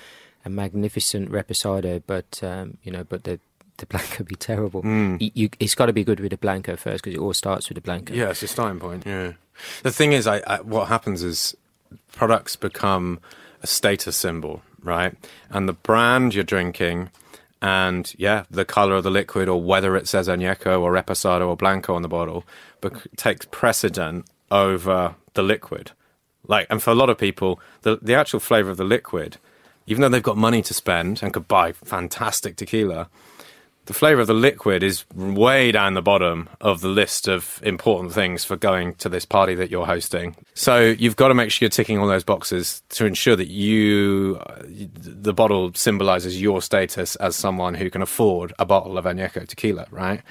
[0.45, 3.39] a magnificent reposado, but um, you know, but the
[3.77, 4.81] the blanco be terrible.
[4.83, 7.69] You, you, it's got to be good with the blanco first because it all starts
[7.69, 8.13] with the blanco.
[8.13, 9.05] Yeah, it's a starting point.
[9.05, 9.33] Yeah.
[9.83, 11.55] The thing is, I, I what happens is
[12.11, 13.19] products become
[13.61, 15.15] a status symbol, right?
[15.49, 17.09] And the brand you're drinking,
[17.63, 21.55] and yeah, the color of the liquid, or whether it says añejo or reposado or
[21.55, 22.43] blanco on the bottle,
[23.15, 25.91] takes precedent over the liquid.
[26.45, 29.37] Like, and for a lot of people, the the actual flavor of the liquid,
[29.87, 33.07] even though they've got money to spend and could buy fantastic tequila,
[33.85, 38.13] the flavor of the liquid is way down the bottom of the list of important
[38.13, 40.35] things for going to this party that you're hosting.
[40.53, 44.41] So you've got to make sure you're ticking all those boxes to ensure that you,
[44.65, 49.85] the bottle symbolizes your status as someone who can afford a bottle of añejo tequila,
[49.91, 50.21] right?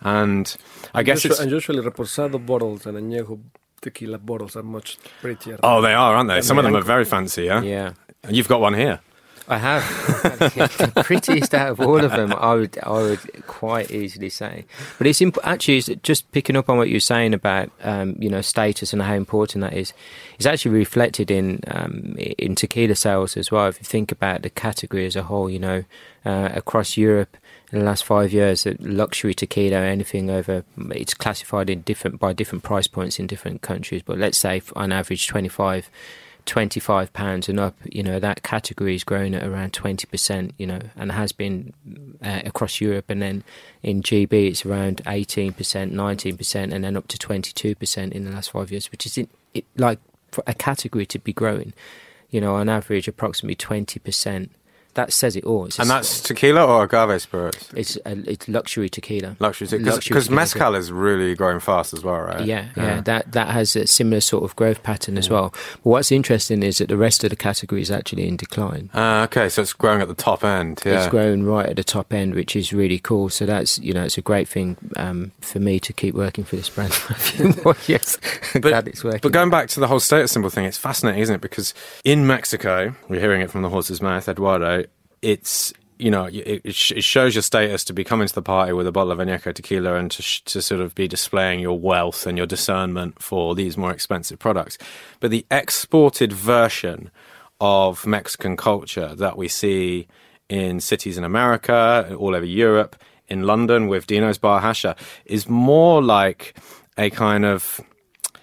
[0.00, 0.54] And
[0.92, 1.40] I guess usually, it's.
[1.40, 3.40] and usually reposado bottles and añejo
[3.80, 5.58] tequila bottles are much prettier.
[5.62, 6.42] Oh, they are, aren't they?
[6.42, 7.62] Some of them are very fancy, yeah?
[7.62, 7.92] Yeah.
[8.24, 9.00] And you've got one here.
[9.48, 9.82] I have
[10.22, 12.32] the prettiest out of all of them.
[12.32, 14.64] I would, I would quite easily say.
[14.98, 18.28] But it's imp- actually it's just picking up on what you're saying about, um, you
[18.28, 19.92] know, status and how important that is.
[20.34, 23.68] It's actually reflected in um, in tequila sales as well.
[23.68, 25.84] If you think about the category as a whole, you know,
[26.24, 27.36] uh, across Europe
[27.70, 32.64] in the last five years, luxury tequila, anything over, it's classified in different by different
[32.64, 34.02] price points in different countries.
[34.02, 35.88] But let's say on average, twenty five.
[36.46, 40.80] 25 pounds and up you know that category is growing at around 20% you know
[40.96, 41.72] and has been
[42.24, 43.06] uh, across Europe.
[43.08, 43.44] And then
[43.82, 48.70] in GB it's around 18% 19% and then up to 22% in the last 5
[48.70, 49.98] years which is in, it, like
[50.30, 51.72] for a category to be growing
[52.30, 54.48] you know on average approximately 20%
[54.96, 55.66] that says it all.
[55.66, 57.70] It's and that's tequila or agave spirits?
[57.74, 59.36] It's a, it's luxury tequila.
[59.38, 60.00] Luxury tequila.
[60.00, 62.44] Because mezcal is really growing fast as well, right?
[62.44, 65.54] Yeah, yeah, yeah, That that has a similar sort of growth pattern as well.
[65.84, 68.90] But what's interesting is that the rest of the category is actually in decline.
[68.92, 70.82] Uh, okay, so it's growing at the top end.
[70.84, 71.02] Yeah.
[71.02, 73.28] It's growing right at the top end, which is really cool.
[73.28, 76.56] So that's you know it's a great thing um, for me to keep working for
[76.56, 78.18] this brand for a few more years.
[78.54, 79.20] but, Glad it's working.
[79.22, 81.40] But going back to the whole status symbol thing, it's fascinating, isn't it?
[81.40, 84.85] Because in Mexico, we're hearing it from the horse's mouth, Eduardo
[85.22, 88.86] it's you know it, it, shows your status to be coming to the party with
[88.86, 92.26] a bottle of añejo tequila and to, sh- to sort of be displaying your wealth
[92.26, 94.76] and your discernment for these more expensive products.
[95.20, 97.10] But the exported version
[97.60, 100.06] of mexican culture that we see
[100.50, 102.96] in cities in america all over europe
[103.28, 104.94] in london with Deano's bar Hacha
[105.24, 106.54] is more like
[106.98, 107.80] a kind of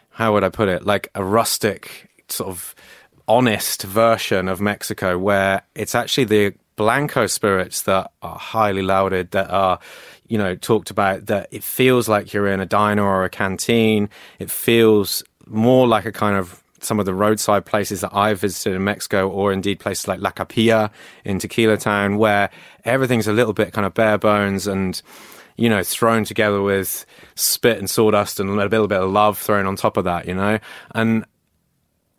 [0.09, 0.84] how would i put it?
[0.86, 2.74] Like a rustic sort of
[3.28, 9.49] honest version of mexico where it's actually the Blanco spirits that are highly lauded, that
[9.49, 9.80] are,
[10.28, 14.09] you know, talked about, that it feels like you're in a diner or a canteen.
[14.39, 18.76] It feels more like a kind of some of the roadside places that I've visited
[18.76, 20.91] in Mexico, or indeed places like La Capilla
[21.24, 22.49] in Tequila Town, where
[22.84, 25.01] everything's a little bit kind of bare bones and,
[25.55, 27.05] you know, thrown together with
[27.36, 30.34] spit and sawdust and a little bit of love thrown on top of that, you
[30.34, 30.59] know?
[30.93, 31.26] And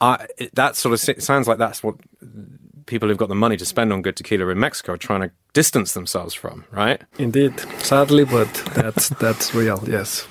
[0.00, 1.96] I, that sort of sounds like that's what
[2.86, 5.30] people who've got the money to spend on good tequila in Mexico are trying to
[5.52, 7.02] distance themselves from, right?
[7.18, 9.82] Indeed, sadly, but that's that's real.
[9.86, 10.26] Yes.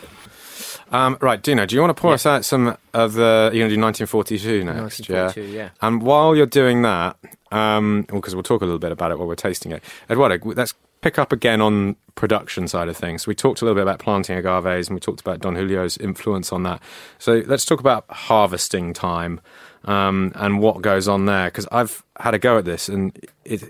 [0.92, 2.16] Um, right, Deano, do you want to pour yeah.
[2.16, 3.50] us out some of the?
[3.52, 5.64] You're going to do 1942 next, 1942, yeah?
[5.64, 5.70] yeah.
[5.82, 7.18] And while you're doing that,
[7.52, 10.76] um, because we'll talk a little bit about it while we're tasting it, Eduardo, let's
[11.02, 13.26] pick up again on production side of things.
[13.26, 16.54] We talked a little bit about planting agaves, and we talked about Don Julio's influence
[16.54, 16.82] on that.
[17.18, 19.42] So let's talk about harvesting time
[19.86, 21.46] um, and what goes on there.
[21.46, 23.64] Because I've had a go at this, and it.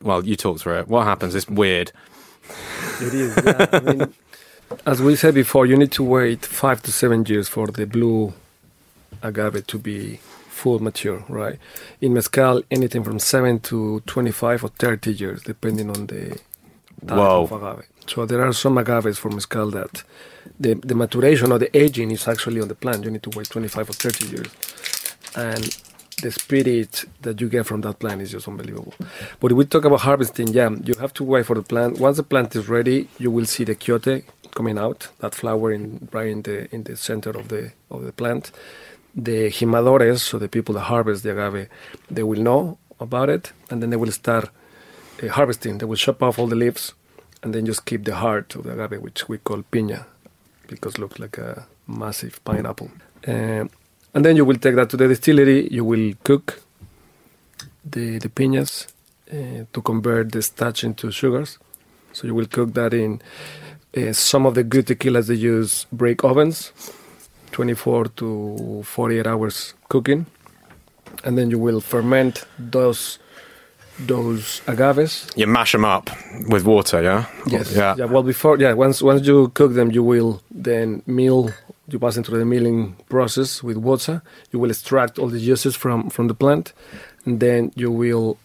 [0.00, 0.88] Well, you talk through it.
[0.88, 1.34] What happens?
[1.34, 1.92] It's weird.
[3.00, 3.36] It is.
[3.44, 3.66] Yeah.
[3.72, 4.14] I mean,
[4.86, 8.32] as we said before, you need to wait five to seven years for the blue
[9.22, 11.58] agave to be full mature, right?
[12.00, 16.38] In mezcal, anything from seven to twenty-five or thirty years, depending on the
[17.06, 17.42] type Whoa.
[17.44, 17.86] of agave.
[18.06, 20.02] So there are some agaves for mezcal that
[20.58, 23.04] the, the maturation or the aging is actually on the plant.
[23.04, 24.48] You need to wait 25 or 30 years
[25.36, 25.76] and
[26.22, 28.94] the spirit that you get from that plant is just unbelievable.
[29.40, 31.98] But if we talk about harvesting, yeah, you have to wait for the plant.
[31.98, 34.24] Once the plant is ready, you will see the quiote
[34.54, 38.12] coming out, that flower in right in the in the center of the of the
[38.12, 38.52] plant.
[39.14, 41.68] The jimadores, so the people that harvest the agave,
[42.10, 44.48] they will know about it, and then they will start
[45.22, 45.78] uh, harvesting.
[45.78, 46.94] They will chop off all the leaves,
[47.42, 50.06] and then just keep the heart of the agave, which we call piña,
[50.66, 52.90] because it looks like a massive pineapple.
[53.26, 53.64] Uh,
[54.14, 55.68] and then you will take that to the distillery.
[55.72, 56.62] You will cook
[57.84, 58.86] the the piñas
[59.32, 61.58] uh, to convert the starch into sugars.
[62.12, 63.22] So you will cook that in
[63.96, 65.28] uh, some of the good tequilas.
[65.28, 66.72] They use brick ovens,
[67.52, 70.26] 24 to 48 hours cooking,
[71.24, 73.18] and then you will ferment those
[73.98, 75.30] those agaves.
[75.36, 76.10] You mash them up
[76.48, 77.26] with water, yeah.
[77.46, 77.74] Yes.
[77.74, 77.94] Yeah.
[77.96, 78.04] yeah.
[78.06, 81.50] Well, before yeah, once once you cook them, you will then mill
[81.92, 84.22] you pass into the milling process with water.
[84.50, 86.72] You will extract all the juices from, from the plant,
[87.24, 88.38] and then you will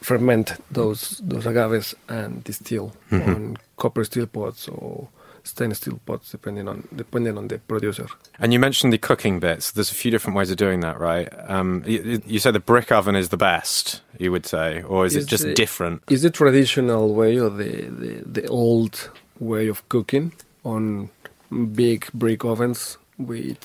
[0.00, 3.30] ferment those those agaves and distill mm-hmm.
[3.30, 5.08] on copper steel pots or
[5.42, 8.06] stainless steel pots, depending on depending on the producer.
[8.38, 9.72] And you mentioned the cooking bits.
[9.72, 11.28] There's a few different ways of doing that, right?
[11.48, 15.16] Um, you, you said the brick oven is the best, you would say, or is
[15.16, 16.02] it just the- different?
[16.10, 20.32] Is the traditional way or the, the, the old way of cooking
[20.64, 21.10] on
[21.50, 23.58] big brick ovens with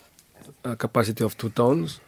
[0.63, 1.99] a capacity of two tons?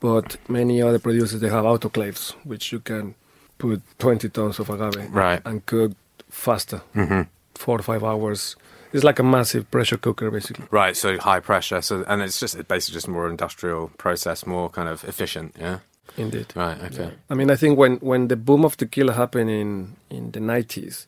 [0.00, 3.14] But many other producers they have autoclaves, which you can
[3.58, 5.40] put 20 tons of agave Right.
[5.44, 5.92] and cook
[6.30, 7.22] faster, hmm
[7.54, 8.56] four or five hours.
[8.92, 10.66] It's like a massive pressure cooker, basically.
[10.70, 11.80] Right, so high pressure.
[11.82, 15.54] So and it's just it's basically just more industrial process, more kind of efficient.
[15.60, 15.78] Yeah.
[16.16, 16.46] Indeed.
[16.56, 16.78] Right.
[16.82, 17.12] Okay.
[17.30, 21.06] I mean, I think when, when the boom of tequila happened in, in the 90s,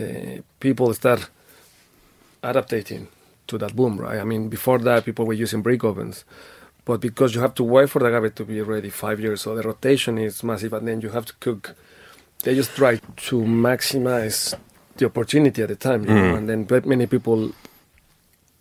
[0.00, 1.28] uh, people start
[2.42, 3.08] adapting
[3.48, 4.18] to that boom, right?
[4.20, 6.24] I mean, before that, people were using brick ovens.
[6.84, 9.54] But because you have to wait for the agave to be ready five years, so
[9.54, 11.74] the rotation is massive, and then you have to cook.
[12.44, 12.96] They just try
[13.28, 14.54] to maximize
[14.96, 16.36] the opportunity at the time, you know, Mm.
[16.38, 17.52] and then but many people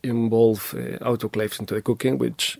[0.03, 2.59] involve uh, autoclaves into the cooking, which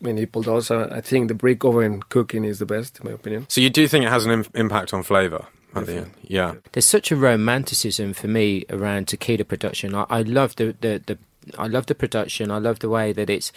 [0.00, 0.70] many people does.
[0.70, 3.46] Uh, I think the brick oven cooking is the best, in my opinion.
[3.48, 6.10] So you do think it has an Im- impact on flavour at the end?
[6.22, 6.54] Yeah.
[6.72, 9.94] There's such a romanticism for me around tequila production.
[9.94, 11.18] I, I love the, the, the
[11.58, 12.50] I love the production.
[12.50, 13.52] I love the way that it's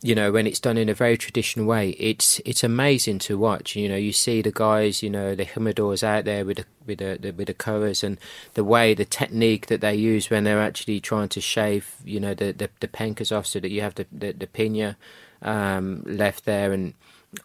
[0.00, 1.90] you know when it's done in a very traditional way.
[1.90, 3.76] It's it's amazing to watch.
[3.76, 6.98] You know, you see the guys, you know, the jimadores out there with the with
[6.98, 8.18] the, the with the coas and
[8.54, 12.34] the way the technique that they use when they're actually trying to shave, you know,
[12.34, 14.96] the the, the pencas off so that you have the the, the piña
[15.42, 16.72] um, left there.
[16.72, 16.94] And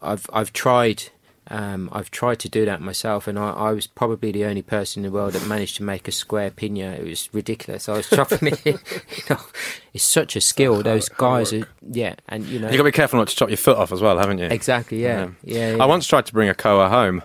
[0.01, 1.09] I've I've tried
[1.49, 5.03] um, I've tried to do that myself, and I, I was probably the only person
[5.05, 6.97] in the world that managed to make a square piña.
[6.99, 7.87] It was ridiculous.
[7.89, 8.63] I was chopping it.
[8.65, 9.41] You know,
[9.93, 10.73] it's such a skill.
[10.75, 11.63] hard- Those hard guys work.
[11.63, 13.77] are, yeah, and you know, You got to be careful not to chop your foot
[13.77, 14.45] off as well, haven't you?
[14.45, 15.75] exactly, yeah, yeah.
[15.75, 15.83] yeah.
[15.83, 17.21] I once tried to bring a coa home.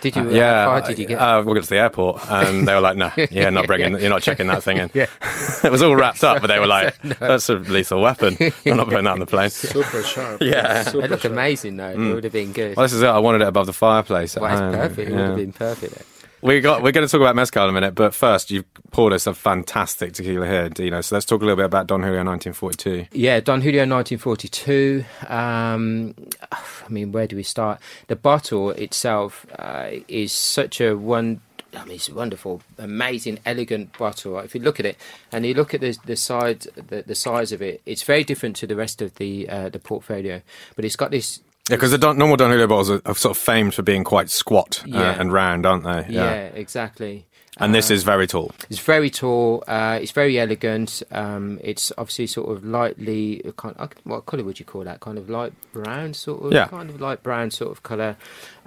[0.00, 0.22] Did you?
[0.22, 0.64] Uh, yeah.
[0.64, 1.18] How far did you get?
[1.18, 3.98] Uh, we got to the airport, and they were like, "No, yeah, not bringing.
[4.00, 5.06] You're not checking that thing in." Yeah.
[5.64, 8.36] it was all wrapped up, but they were like, "That's a lethal weapon.
[8.66, 10.42] I'm not putting that on the plane." Super sharp.
[10.42, 10.82] Yeah.
[10.84, 11.32] they Super look sharp.
[11.32, 11.90] amazing though.
[11.90, 12.76] It would have been good.
[12.76, 13.06] Well, this is it.
[13.08, 14.36] I wanted it above the fireplace.
[14.36, 14.72] at Well, it's home.
[14.72, 15.10] perfect.
[15.10, 16.02] It would have been perfect.
[16.46, 16.80] We got.
[16.80, 19.34] We're going to talk about mezcal in a minute, but first, you've poured us a
[19.34, 21.02] fantastic tequila here, Deano.
[21.02, 23.06] So let's talk a little bit about Don Julio 1942.
[23.10, 25.04] Yeah, Don Julio 1942.
[25.26, 26.14] Um,
[26.52, 27.80] I mean, where do we start?
[28.06, 31.40] The bottle itself uh, is such a one.
[31.74, 34.38] I mean, it's a wonderful, amazing, elegant bottle.
[34.38, 34.96] If you look at it
[35.32, 38.54] and you look at the the side, the, the size of it, it's very different
[38.58, 40.42] to the rest of the uh, the portfolio.
[40.76, 43.36] But it's got this Yeah, because the Don, normal Don Julio bottles are, are sort
[43.36, 45.20] of famed for being quite squat uh, Yeah.
[45.20, 46.06] and round, aren't they?
[46.14, 47.26] Yeah, exactly.
[47.58, 48.52] And this Uh, is very tall.
[48.68, 49.64] It's very tall.
[49.66, 51.02] Uh, it's very elegant.
[51.10, 55.00] Um, it's obviously sort of lightly, kind of, what colour would you call that?
[55.00, 56.66] Kind of light brown, sort of, Yeah.
[56.66, 58.16] kind of light brown sort of colour.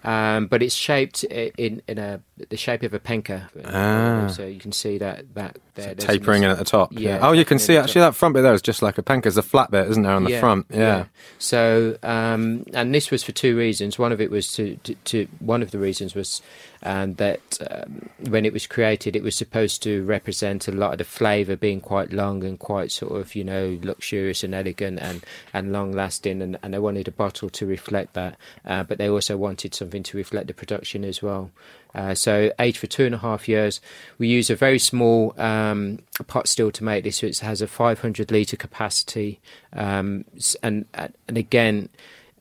[0.04, 3.50] Um, but it's shaped in in a the shape of a penca.
[3.66, 4.28] Ah.
[4.28, 6.92] So you can see that that there there's tapering in at the top.
[6.94, 9.24] Yeah, Oh, you can see actually that front bit there is just like a penca.
[9.24, 10.66] There's a flat bit, isn't there, on the Yeah, front?
[10.70, 11.06] Yeah.
[11.38, 14.00] So, um, and this was for two reasons.
[14.00, 16.42] One of it was to, to, to one of the reasons was
[16.84, 20.98] um, that um, when it was created, it was supposed to represent a lot of
[21.00, 25.24] the flavour being quite long and quite sort of you know luxurious and elegant and,
[25.54, 29.10] and long lasting, and, and they wanted a bottle to reflect that, uh, but they
[29.10, 31.52] also wanted something to reflect the production as well.
[31.96, 33.82] Uh, so aged for two and a half years.
[34.18, 37.18] We use a very small um, pot still to make this.
[37.18, 39.40] So it has a 500 litre capacity,
[39.74, 40.26] um,
[40.62, 41.90] and and again,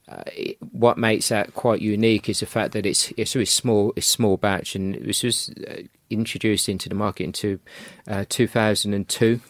[0.09, 0.23] uh,
[0.73, 3.93] what makes that quite unique is the fact that it's it's really small.
[3.97, 7.61] It's small batch, and it was uh, introduced into the market into
[8.07, 9.41] uh, 2002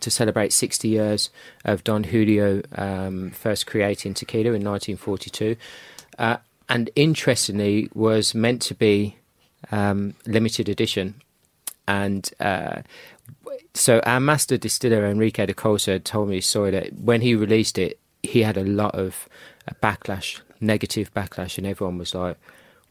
[0.00, 1.30] to celebrate 60 years
[1.64, 5.56] of Don Julio um, first creating tequila in 1942.
[6.18, 6.36] Uh,
[6.68, 9.16] and interestingly, was meant to be
[9.70, 11.20] um, limited edition.
[11.86, 12.82] And uh,
[13.74, 17.76] so our master distiller, Enrique de Colsa, told me a story that when he released
[17.76, 19.28] it, he had a lot of
[19.68, 22.36] uh, backlash, negative backlash, and everyone was like,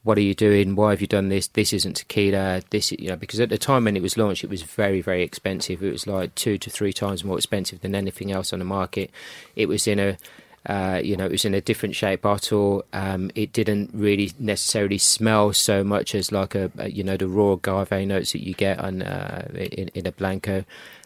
[0.03, 0.75] what are you doing?
[0.75, 1.47] Why have you done this?
[1.47, 2.61] This isn't tequila.
[2.69, 5.01] This, is you know, because at the time when it was launched, it was very,
[5.01, 5.81] very expensive.
[5.81, 9.11] It was like two to three times more expensive than anything else on the market.
[9.55, 10.17] It was in a,
[10.65, 12.83] uh, you know, it was in a different shape bottle.
[12.91, 17.29] Um, it didn't really necessarily smell so much as like a, a you know, the
[17.29, 20.65] raw agave notes that you get on uh, in, in a blanco.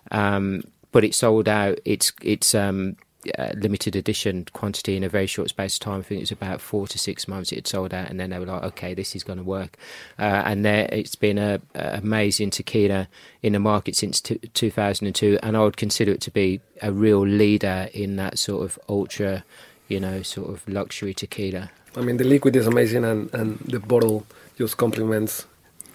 [0.09, 1.77] Um, but it sold out.
[1.85, 2.95] It's it's um,
[3.37, 5.99] uh, limited edition quantity in a very short space of time.
[5.99, 7.51] I think it was about four to six months.
[7.51, 9.77] It had sold out, and then they were like, "Okay, this is going to work."
[10.19, 13.07] Uh, and there, it's been a, a amazing tequila
[13.41, 17.25] in the market since t- 2002, and I would consider it to be a real
[17.25, 19.43] leader in that sort of ultra,
[19.87, 21.71] you know, sort of luxury tequila.
[21.95, 24.25] I mean, the liquid is amazing, and, and the bottle
[24.57, 25.45] just complements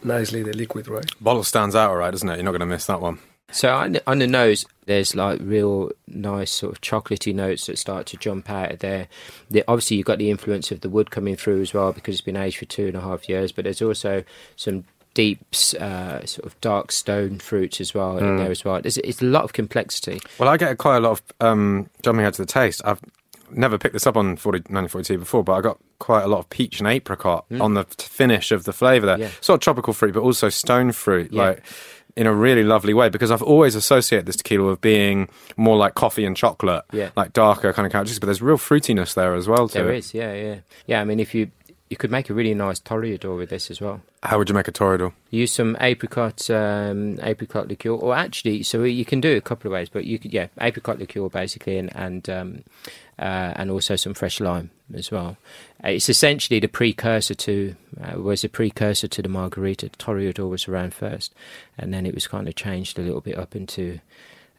[0.04, 1.04] nicely the liquid, right?
[1.20, 2.36] Bottle stands out, all right, doesn't it?
[2.36, 3.18] You're not going to miss that one.
[3.52, 7.78] So on the, on the nose, there's like real nice sort of chocolatey notes that
[7.78, 9.08] start to jump out of there.
[9.50, 12.22] The, obviously, you've got the influence of the wood coming through as well because it's
[12.22, 13.52] been aged for two and a half years.
[13.52, 14.24] But there's also
[14.56, 14.84] some
[15.14, 15.40] deep,
[15.78, 18.80] uh, sort of dark stone fruits as well in there as well.
[18.80, 20.20] There's, it's a lot of complexity.
[20.38, 22.80] Well, I get quite a lot of um, jumping out to the taste.
[22.84, 23.00] I've
[23.50, 26.48] never picked this up on 40, 1942 before, but I got quite a lot of
[26.48, 29.18] peach and apricot on the finish of the flavour there.
[29.18, 29.28] Yeah.
[29.42, 31.42] Sort of tropical fruit, but also stone fruit, Yeah.
[31.42, 31.62] like
[32.16, 33.08] in a really lovely way.
[33.08, 37.10] Because I've always associated this tequila with being more like coffee and chocolate, Yeah.
[37.16, 38.18] like darker kind of characteristics.
[38.20, 39.68] But there's real fruitiness there as well.
[39.68, 39.78] Too.
[39.82, 40.56] There is, yeah, yeah,
[40.86, 41.00] yeah.
[41.00, 41.50] I mean, if you
[41.92, 44.00] you could make a really nice toreador with this as well.
[44.22, 45.12] How would you make a toreador?
[45.28, 49.68] Use some apricot um, apricot liqueur, or actually, so you can do it a couple
[49.68, 49.90] of ways.
[49.90, 52.64] But you could, yeah, apricot liqueur basically, and and um,
[53.18, 55.36] uh, and also some fresh lime as well.
[55.84, 59.90] Uh, It's essentially the precursor to uh, was a precursor to the margarita.
[59.90, 61.34] The Toreador was around first,
[61.76, 64.00] and then it was kind of changed a little bit up into.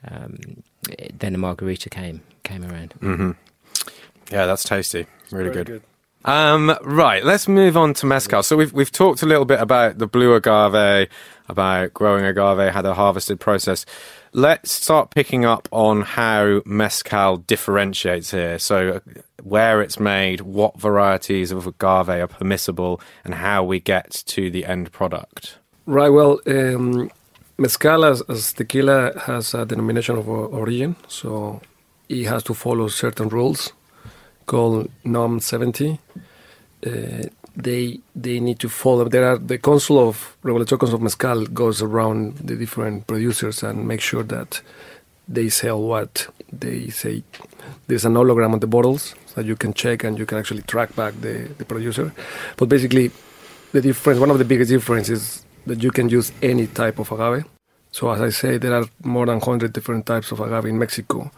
[0.08, 0.62] Um,
[1.18, 2.94] then the margarita came came around.
[4.32, 5.08] Yeah, that's tasty.
[5.32, 5.82] Really good.
[6.26, 8.44] Um, right, let's move on to mezcal.
[8.44, 11.10] So we've we've talked a little bit about the blue agave,
[11.50, 13.86] about growing agave, how the harvested process.
[14.32, 18.58] Let's start picking up on how mezcal differentiates here.
[18.58, 24.24] So uh, where it's made, what varieties of agave are permissible, and how we get
[24.28, 25.58] to the end product.
[25.86, 26.10] Right.
[26.10, 27.12] Well, um,
[27.58, 31.62] mezcal as, as tequila has a denomination of origin, so
[32.08, 33.74] it has to follow certain rules
[34.46, 36.00] called NOM 70.
[36.86, 37.24] Uh,
[37.56, 39.08] they they need to follow.
[39.08, 43.88] There are the Council of Regulatory Council of Mezcal goes around the different producers and
[43.88, 44.62] make sure that
[45.28, 47.24] they sell what they say.
[47.88, 50.96] There's an hologram on the bottles that you can check and you can actually track
[50.96, 52.14] back the, the producer.
[52.58, 53.12] But basically,
[53.72, 57.46] the difference, one of the biggest differences that you can use any type of agave.
[57.92, 61.32] So as I say, there are more than 100 different types of agave in Mexico.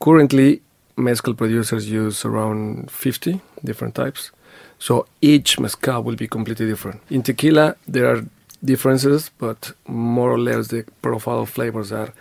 [0.00, 0.62] Currently,
[0.96, 4.30] mezcal producers use around 50 different types.
[4.78, 7.00] So each mezcal will be completely different.
[7.10, 8.22] In tequila, there are
[8.64, 12.12] differences, but more or less the profile of flavors are,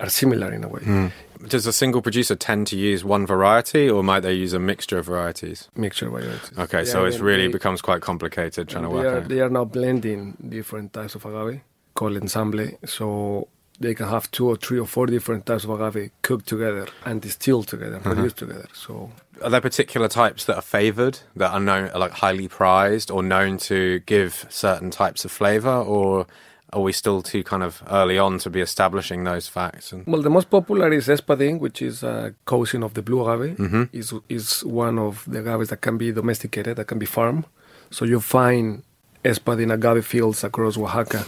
[0.00, 0.80] are similar in a way.
[0.82, 1.06] Hmm.
[1.48, 4.98] Does a single producer tend to use one variety, or might they use a mixture
[4.98, 5.68] of varieties?
[5.76, 6.58] Mixture of varieties.
[6.58, 9.28] Okay, Yeah, so it's and really they- becomes quite complicated trying to work are, out.
[9.28, 11.60] they are now blending different types of agave
[11.94, 12.68] called ensamble.
[12.86, 13.48] So
[13.80, 17.20] they can have two or three or four different types of agave cooked together and
[17.20, 18.14] distilled together and mm-hmm.
[18.14, 18.66] produced together.
[18.72, 19.10] So
[19.42, 23.22] Are there particular types that are favoured, that are known, are like highly prized, or
[23.22, 26.26] known to give certain types of flavour, or
[26.72, 29.92] are we still too kind of early on to be establishing those facts?
[29.92, 33.56] And Well, the most popular is espadín, which is a cousin of the blue agave.
[33.56, 33.84] Mm-hmm.
[33.92, 37.44] is is one of the agaves that can be domesticated, that can be farmed.
[37.90, 38.82] So you find
[39.24, 41.24] espadín agave fields across Oaxaca,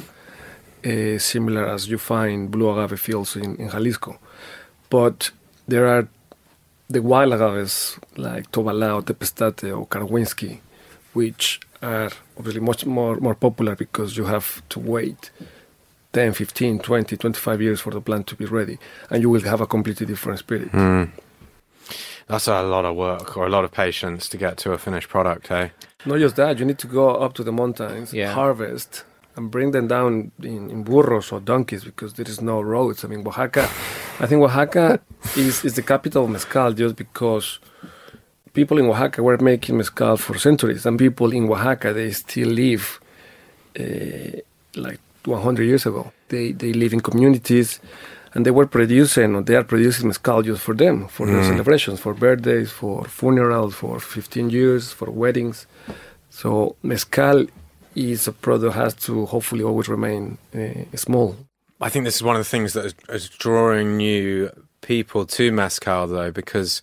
[0.84, 4.18] uh, similar as you find blue agave fields in, in Jalisco.
[4.90, 5.30] But
[5.66, 6.08] there are
[6.88, 10.58] the wild agaves like Tobalao, Tepeztate, or Karwinski,
[11.12, 15.30] which are obviously much more, more popular because you have to wait
[16.12, 18.78] 10, 15, 20, 25 years for the plant to be ready,
[19.10, 20.70] and you will have a completely different spirit.
[22.26, 25.08] that's a lot of work or a lot of patience to get to a finished
[25.08, 25.68] product, eh?
[26.06, 28.32] Not just that, you need to go up to the mountains, Yeah.
[28.32, 29.04] harvest,
[29.38, 33.04] and bring them down in, in burros or donkeys because there is no roads.
[33.04, 33.62] I mean, Oaxaca,
[34.18, 35.00] I think Oaxaca
[35.36, 37.60] is, is the capital of mezcal just because
[38.52, 43.00] people in Oaxaca were making mezcal for centuries, and people in Oaxaca they still live
[43.78, 44.40] uh,
[44.74, 46.12] like 100 years ago.
[46.28, 47.78] They they live in communities,
[48.34, 52.00] and they were producing or they are producing mezcal just for them, for their celebrations,
[52.00, 55.66] for birthdays, for funerals, for 15 years, for weddings.
[56.30, 57.46] So mezcal
[57.98, 61.36] is a product has to hopefully always remain uh, small.
[61.80, 66.06] I think this is one of the things that is, drawing new people to mezcal,
[66.06, 66.82] though, because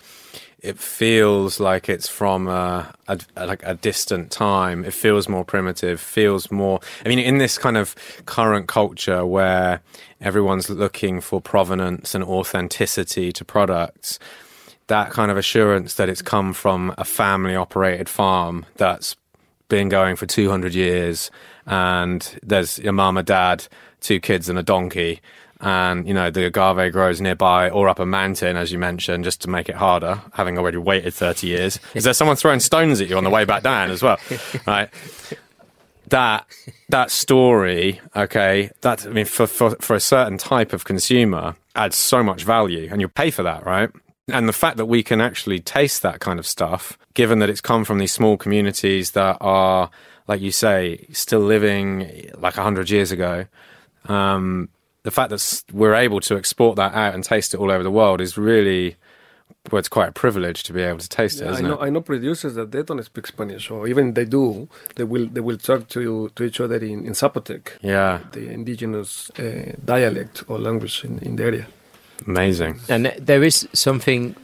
[0.60, 4.84] it feels like it's from a, a, a- like a distant time.
[4.86, 6.00] It feels more primitive.
[6.00, 6.80] Feels more.
[7.06, 7.96] I mean, in this kind of
[8.26, 9.82] current culture where
[10.22, 14.18] everyone's looking for provenance and authenticity to products,
[14.88, 19.16] that kind of assurance that it's come from a family-operated farm that's
[19.68, 21.32] been going for 200 years
[21.66, 23.68] and there's your mum and dad
[24.02, 25.22] two kids and a donkey.
[25.62, 29.42] And you know the agave grows nearby or up a mountain as you mentioned just
[29.42, 31.80] to make it harder having already waited 30 years.
[31.94, 34.20] Is there someone throwing stones at you on the way back down as well?
[34.68, 34.90] Right?
[36.10, 36.46] That
[36.90, 41.96] that story okay that i mean for, for for a certain type of consumer adds
[41.96, 43.90] so much value and you pay for that right
[44.28, 47.62] and the fact that we can actually taste that kind of stuff given that it's
[47.62, 49.90] come from these small communities that are
[50.28, 53.46] like you say still living like 100 years ago
[54.08, 54.70] um
[55.06, 57.92] the fact that we're able to export that out and taste it all over the
[57.92, 58.96] world is really,
[59.72, 61.86] well, it's quite a privilege to be able to taste it, Yeah, I know, it?
[61.86, 65.42] I know producers that they don't speak Spanish, or even they do, they will they
[65.42, 70.58] will talk to to each other in, in Zapotec, Yeah, the indigenous uh, dialect or
[70.58, 71.68] language in, in the area.
[72.28, 72.80] Amazing.
[72.90, 74.36] And there is something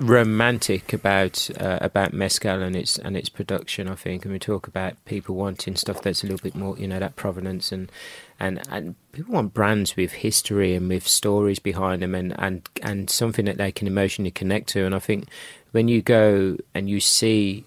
[0.00, 3.88] romantic about uh, about mezcal and its and its production.
[3.88, 6.88] I think, and we talk about people wanting stuff that's a little bit more, you
[6.88, 7.92] know, that provenance and
[8.38, 13.10] and and people want brands with history and with stories behind them and and and
[13.10, 14.84] something that they can emotionally connect to.
[14.84, 15.28] And I think
[15.72, 17.64] when you go and you see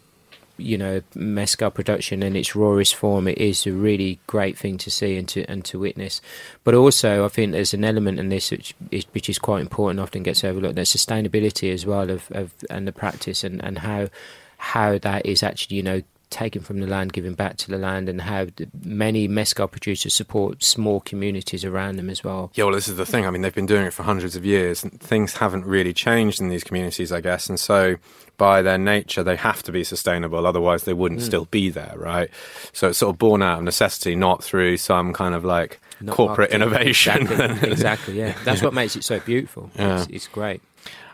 [0.58, 4.92] you know mezcal production in its rawest form it is a really great thing to
[4.92, 6.22] see and to and to witness.
[6.64, 10.00] But also i think there's an element in this which is, which is quite important
[10.00, 14.10] often gets overlooked there's sustainability as well of, of and the practice and and how
[14.58, 16.02] how that is actually you know
[16.34, 18.48] taken from the land given back to the land and how
[18.84, 23.06] many mezcal producers support small communities around them as well Yeah, well, this is the
[23.06, 23.26] thing.
[23.26, 26.42] I mean, they've been doing it for hundreds of years, and things haven't really changed
[26.42, 27.48] in these communities, I guess.
[27.50, 27.96] And so,
[28.38, 30.46] by their nature, they have to be sustainable.
[30.48, 32.30] Otherwise, they wouldn't still be there, right?
[32.74, 36.16] So it's sort of born out of necessity, not through some kind of like Not
[36.16, 37.22] corporate innovation.
[37.22, 40.02] exactly, exactly yeah that's what makes it so beautiful Yeah.
[40.02, 40.62] it's, it's great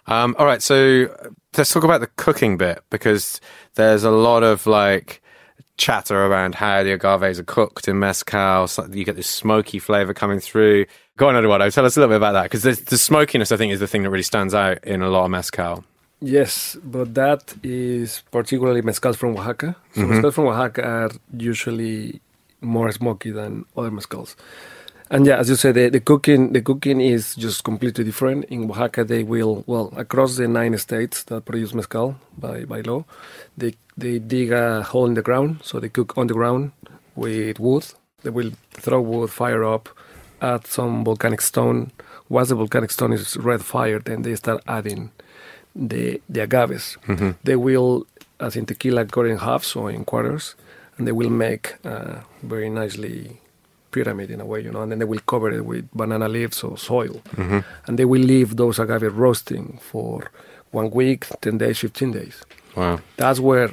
[0.07, 1.09] Um, all right, so
[1.57, 3.41] let's talk about the cooking bit because
[3.75, 5.21] there's a lot of like
[5.77, 8.67] chatter around how the agaves are cooked in mezcal.
[8.67, 10.85] So you get this smoky flavor coming through.
[11.17, 13.73] Go on, Eduardo, tell us a little bit about that because the smokiness, I think,
[13.73, 15.83] is the thing that really stands out in a lot of mezcal.
[16.21, 19.75] Yes, but that is particularly mezcals from Oaxaca.
[19.95, 20.13] So mm-hmm.
[20.13, 22.21] mezcals from Oaxaca are usually
[22.61, 24.35] more smoky than other mezcals.
[25.11, 28.45] And yeah, as you said, the, the cooking the cooking is just completely different.
[28.45, 33.05] In Oaxaca, they will well across the nine states that produce mezcal by, by law,
[33.57, 36.71] they they dig a hole in the ground, so they cook on the ground
[37.15, 37.85] with wood.
[38.21, 39.89] They will throw wood, fire up,
[40.41, 41.91] add some volcanic stone.
[42.29, 45.09] Once the volcanic stone is red fire, then they start adding
[45.75, 46.97] the the agaves.
[47.07, 47.31] Mm-hmm.
[47.43, 48.05] They will,
[48.39, 50.53] as in tequila, cut in halves or in quarters,
[50.97, 53.41] and they will make a very nicely
[53.91, 56.63] pyramid in a way, you know, and then they will cover it with banana leaves
[56.63, 60.29] or soil, and they will leave those agave roasting for
[60.71, 62.43] one week, ten days, fifteen days.
[62.75, 62.99] Wow.
[63.17, 63.69] That's where.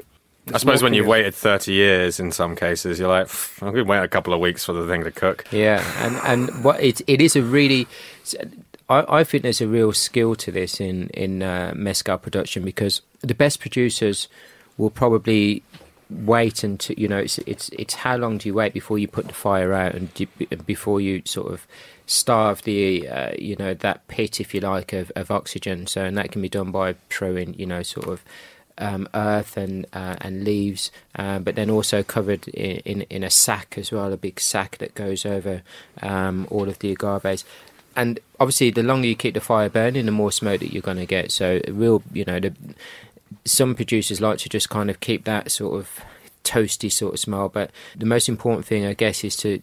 [0.55, 3.29] I suppose when you've smokiness- waited 30 years in some cases, you're like,
[3.61, 5.45] I'm going to wait a couple of weeks for the thing to cook.
[5.51, 7.89] Yeah, and and what it it is a really,
[8.89, 13.03] I, I think there's a real skill to this in in uh, mezcal production because
[13.23, 14.29] the best producers
[14.79, 15.63] will probably
[16.09, 19.27] wait until you know it's it's it's how long do you wait before you put
[19.27, 20.27] the fire out and do,
[20.65, 21.67] before you sort of
[22.07, 26.17] starve the uh, you know that pit if you like of, of oxygen so and
[26.17, 28.23] that can be done by throwing you know sort of
[28.79, 33.31] um, earth and uh, and leaves, uh, but then also covered in, in in a
[33.31, 35.63] sack as well, a big sack that goes over
[36.03, 37.45] um, all of the agaves.
[37.95, 40.99] And obviously, the longer you keep the fire burning, the more smoke that you're going
[40.99, 41.33] to get.
[41.33, 42.53] So, real, you know, the,
[43.45, 46.01] some producers like to just kind of keep that sort of
[46.45, 47.49] toasty sort of smell.
[47.49, 49.61] But the most important thing, I guess, is to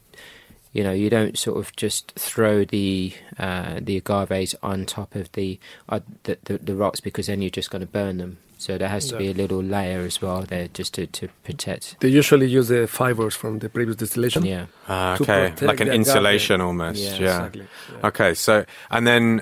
[0.73, 5.31] you know you don't sort of just throw the uh, the agaves on top of
[5.33, 5.59] the,
[5.89, 8.37] uh, the, the the rocks because then you're just going to burn them.
[8.57, 11.97] So there has to be a little layer as well there just to, to protect.
[11.99, 14.45] They usually use the fibers from the previous distillation.
[14.45, 15.95] Yeah, Ah, To okay, like an the agave.
[15.95, 16.97] insulation almost.
[17.01, 17.17] Yeah, Yeah.
[17.45, 17.67] Exactly.
[17.91, 18.07] yeah.
[18.07, 19.41] Okay, so and then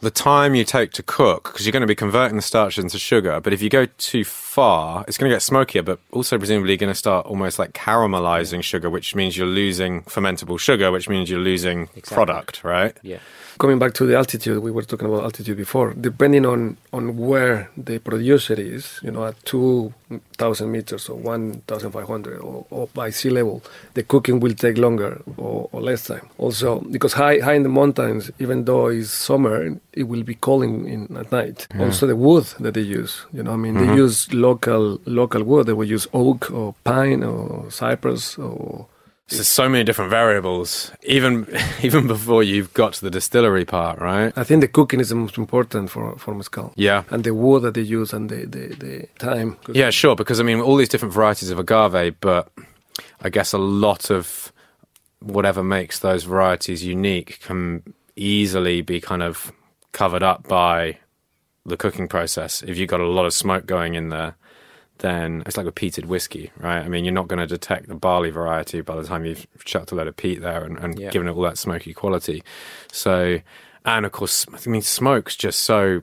[0.00, 2.98] the time you take to cook because you're going to be converting the starch into
[2.98, 6.76] sugar, but if you go too far, it's going to get smokier, but also presumably
[6.76, 11.30] going to start almost like caramelizing sugar, which means you're losing fermentable sugar, which means
[11.30, 12.14] you're losing Exactly.
[12.14, 12.96] product, right?
[13.02, 13.18] yeah,
[13.58, 15.94] Coming back to the altitude, we were talking about altitude before.
[15.94, 22.66] Depending on, on where the producer is, you know, at 2,000 meters or 1,500 or,
[22.68, 23.62] or by sea level,
[23.94, 26.28] the cooking will take longer or, or less time.
[26.36, 30.62] Also, because high, high in the mountains, even though it's summer, it will be cold
[30.62, 31.66] in, in at night.
[31.78, 33.96] Also, the wood that they use, you know, I mean, they mm-hmm.
[33.96, 35.66] use local local wood.
[35.66, 38.86] They will use oak or pine or cypress or
[39.28, 41.46] So so many different variables, even
[41.82, 44.32] even before you've got to the distillery part, right?
[44.36, 46.72] I think the cooking is the most important for, for mezcal.
[46.76, 47.02] Yeah.
[47.10, 49.58] And the wood that they use and the, the, the time.
[49.72, 50.14] Yeah, sure.
[50.14, 52.52] Because I mean, all these different varieties of agave, but
[53.20, 54.52] I guess a lot of
[55.18, 57.82] whatever makes those varieties unique can
[58.14, 59.50] easily be kind of
[59.92, 60.98] covered up by
[61.64, 62.62] the cooking process.
[62.62, 64.36] If you've got a lot of smoke going in there,
[64.98, 66.78] then it's like with peated whiskey, right?
[66.84, 69.92] I mean, you're not going to detect the barley variety by the time you've chucked
[69.92, 71.10] a load of peat there and, and Yeah.
[71.10, 72.42] given it all that smoky quality.
[72.90, 73.40] So,
[73.84, 76.00] and of course, I mean, smoke's just so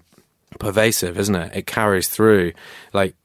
[0.60, 1.56] pervasive, isn't it?
[1.56, 2.54] It carries through.
[2.94, 3.16] Like,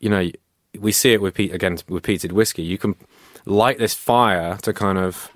[0.00, 0.30] you know,
[0.78, 2.62] we see it with peat again with peated whiskey.
[2.62, 2.94] You can
[3.46, 5.30] light this fire to kind of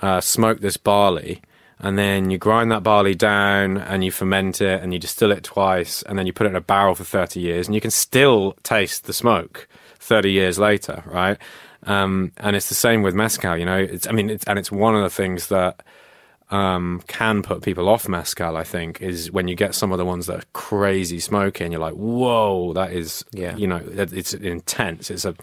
[0.00, 1.40] uh, smoke this barley,
[1.82, 5.42] and then you grind that barley down and you ferment it and you distill it
[5.44, 7.90] twice and then you put it in a barrel for 30 years and you can
[7.90, 9.66] still taste the smoke
[9.98, 11.38] 30 years later, right?
[11.84, 13.78] Um, and it's the same with mezcal, you know.
[13.78, 15.82] It's, I mean, it's, and it's one of the things that
[16.50, 18.56] um, can put people off mezcal.
[18.56, 21.72] I think is when you get some of the ones that are crazy smoky, and
[21.72, 23.56] you're like, "Whoa, that is, Yeah.
[23.56, 25.10] you know, it's intense.
[25.10, 25.34] It's a,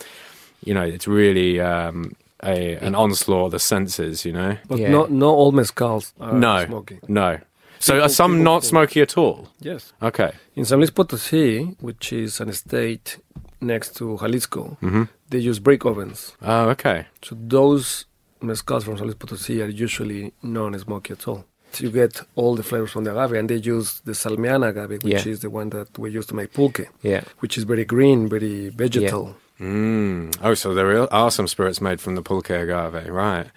[0.64, 2.14] you know, it's really um,
[2.44, 4.92] a an onslaught of the senses, you know." But Yeah.
[4.92, 7.00] not not all mezcals are no, smoky.
[7.08, 7.40] no.
[7.82, 9.48] So People- are some people not smoky at all?
[9.62, 9.94] Yes.
[10.02, 10.32] Okay.
[10.56, 13.18] In San Luis Potosí, which is an state
[13.62, 16.34] next to Jalisco, hmm they use brick ovens.
[16.42, 17.06] Oh, okay.
[17.22, 18.06] So those
[18.42, 21.46] mezcals from San Luis Potosí are usually non-smoky at all.
[21.72, 25.04] So you get all the flavors from the agave, and they use the Salmiana agave,
[25.04, 25.32] which Yeah.
[25.34, 27.22] is the one that we use to make pulque, Yeah.
[27.42, 29.36] which is very green, very vegetal.
[29.60, 30.38] Mm.
[30.42, 33.48] Oh, so there are some spirits made from the pulque agave, right?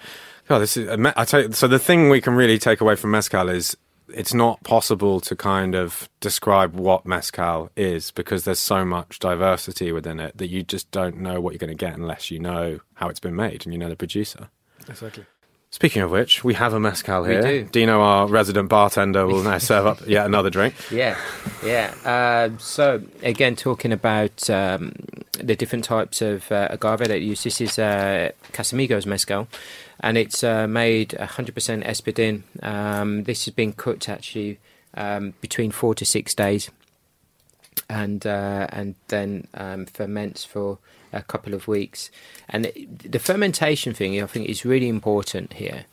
[0.49, 0.89] God, this is.
[0.89, 3.77] I tell you, so the thing we can really take away from mezcal is
[4.13, 9.93] it's not possible to kind of describe what mezcal is because there's so much diversity
[9.93, 12.81] within it that you just don't know what you're going to get unless you know
[12.95, 14.49] how it's been made and you know the producer.
[14.89, 15.25] Exactly.
[15.73, 17.43] Speaking of which, we have a mezcal here.
[17.43, 17.65] We do.
[17.65, 20.75] Deano, our resident bartender, will now serve up yet another drink.
[20.93, 21.17] Yeah,
[21.65, 21.95] yeah.
[22.05, 24.93] Uh, so again, talking about um,
[25.33, 27.43] the different types of uh, agave that you use.
[27.43, 29.49] This is uh, Casamigos mezcal,
[30.01, 32.43] and it's uh, made 100% espadin.
[32.63, 34.59] Um, this has been cooked actually
[34.95, 36.71] um, between four to six days,
[37.89, 40.79] and uh, and then um, ferments for
[41.13, 42.11] a couple of weeks.
[42.49, 42.71] And
[43.05, 45.85] the fermentation thing, I think, is really important here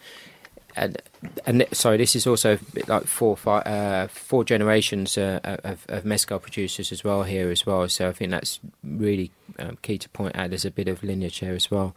[0.76, 1.02] and
[1.46, 6.40] and sorry, this is also like four five, uh, four generations uh, of, of mezcal
[6.40, 7.88] producers as well here as well.
[7.90, 10.50] So I think that's really um, key to point out.
[10.50, 11.96] There's a bit of lineage here as well,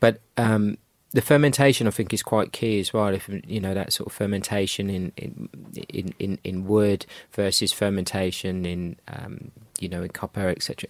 [0.00, 0.78] but um,
[1.12, 3.08] the fermentation I think is quite key as well.
[3.08, 5.48] If you know that sort of fermentation in in
[6.18, 10.88] in, in, wood versus fermentation in um, you know in copper etc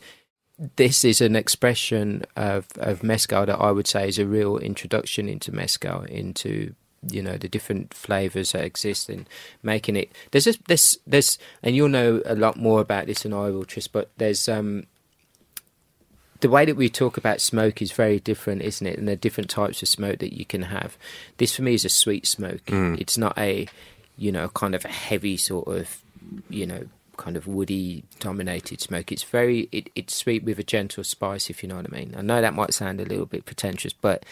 [0.76, 5.28] this is an expression of, of mezcal that I would say is a real introduction
[5.28, 6.74] into mezcal, into
[7.10, 9.28] you know the different flavors that exist and
[9.62, 10.12] making it.
[10.30, 13.64] There's this, this, this, and you'll know a lot more about this than I will,
[13.64, 13.88] Tris.
[13.88, 14.84] But there's um,
[16.42, 18.98] the way that we talk about smoke is very different, isn't it?
[18.98, 20.98] And there are different types of smoke that you can have.
[21.38, 22.64] This for me is a sweet smoke.
[22.66, 23.00] Mm.
[23.00, 23.68] It's not a,
[24.18, 26.02] you know, kind of a heavy sort of,
[26.50, 26.86] you know,
[27.16, 29.12] kind of woody dominated smoke.
[29.12, 32.14] It's very it, it's sweet with a gentle spice, if you know what I mean.
[32.18, 34.26] I know that might sound a little bit pretentious, but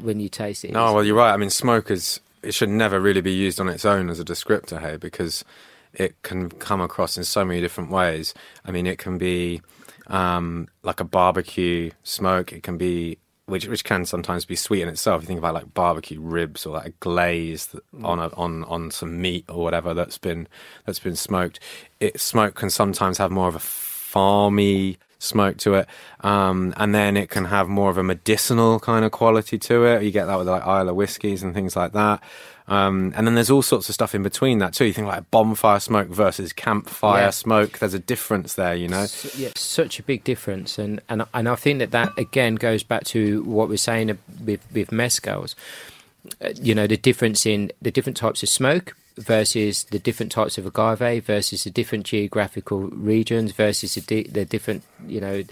[0.00, 1.32] when you taste it, No, well, you're right.
[1.32, 4.24] I mean, smoke is it should never really be used on its own as a
[4.24, 5.46] descriptor here because
[5.94, 8.34] it can come across in so many different ways.
[8.66, 9.62] I mean, it can be
[10.08, 12.52] um, like a barbecue smoke.
[12.52, 15.22] It can be which which can sometimes be sweet in itself.
[15.22, 18.90] You think about like barbecue ribs or like a glaze that- on a, on on
[18.90, 20.48] some meat or whatever that's been
[20.86, 21.60] that's been smoked.
[22.00, 25.86] It smoke can sometimes have more of a farmy smoke to it,
[26.20, 30.02] um, and then it can have more of a medicinal kind of quality to it.
[30.02, 32.22] You get that with like Islay whiskies and things like that.
[32.66, 34.86] Um, and then there's all sorts of stuff in between that too.
[34.86, 37.30] You think like bonfire smoke versus campfire Yeah.
[37.30, 37.78] smoke.
[37.78, 39.00] There's a difference there, you know.
[39.02, 42.82] S- yeah, such a big difference, and and and I think that that again goes
[42.82, 45.54] back to what we're saying with with mezcals.
[46.42, 50.58] Uh, you know, the difference in the different types of smoke versus the different types
[50.58, 55.44] of agave versus the different geographical regions versus the, di- the different you know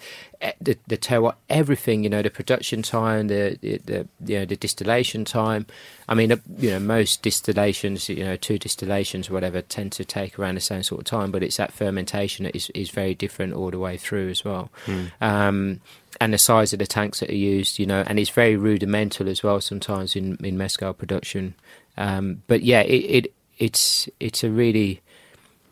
[0.61, 4.57] the the terroir everything you know the production time the, the the you know the
[4.57, 5.65] distillation time.
[6.09, 10.05] I mean uh, you know most distillations you know two distillations or whatever tend to
[10.05, 13.15] take around the same sort of time but it's that fermentation that is is very
[13.15, 14.71] different all the way through as well.
[15.21, 15.81] Um
[16.21, 19.29] and the size of the tanks that are used, you know, and it's very rudimental
[19.29, 21.55] as well sometimes in in mezcal production.
[21.97, 25.01] Um, but yeah, it, it it's it's a really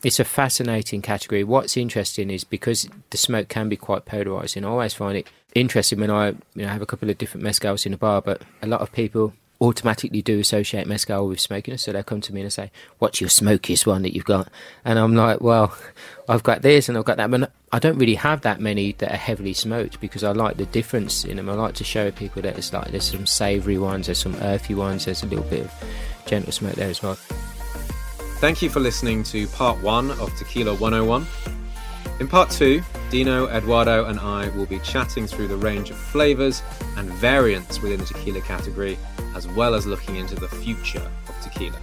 [0.05, 1.43] it's a fascinating category.
[1.43, 4.64] What's interesting is because the smoke can be quite polarizing.
[4.64, 5.26] I always find it
[5.57, 8.43] interesting when I you know have a couple of different mezcals in a bar, but
[8.62, 12.43] a lot of people automatically do associate mezcal with smokiness, so they'll come to me
[12.43, 12.70] and say,
[13.01, 14.49] "What's your smokiest one that you've got?"
[14.84, 15.76] And I'm like, "Well,
[16.28, 19.12] I've got this and I've got that, but I don't really have that many that
[19.12, 21.51] are heavily smoked because I like the difference in them.
[21.51, 24.76] I like to show people that it's like there's some savoury ones, there's some earthy
[24.76, 25.72] ones, there's a little bit of
[26.24, 27.18] gentle smoke there as well."
[28.41, 31.26] Thank you for listening to part one of Tequila 101.
[32.20, 32.80] In part two,
[33.11, 36.62] Deano, Eduardo, and I will be chatting through the range of flavours
[36.97, 38.97] and variants within the tequila category,
[39.34, 41.78] as well as looking into the future of tequila.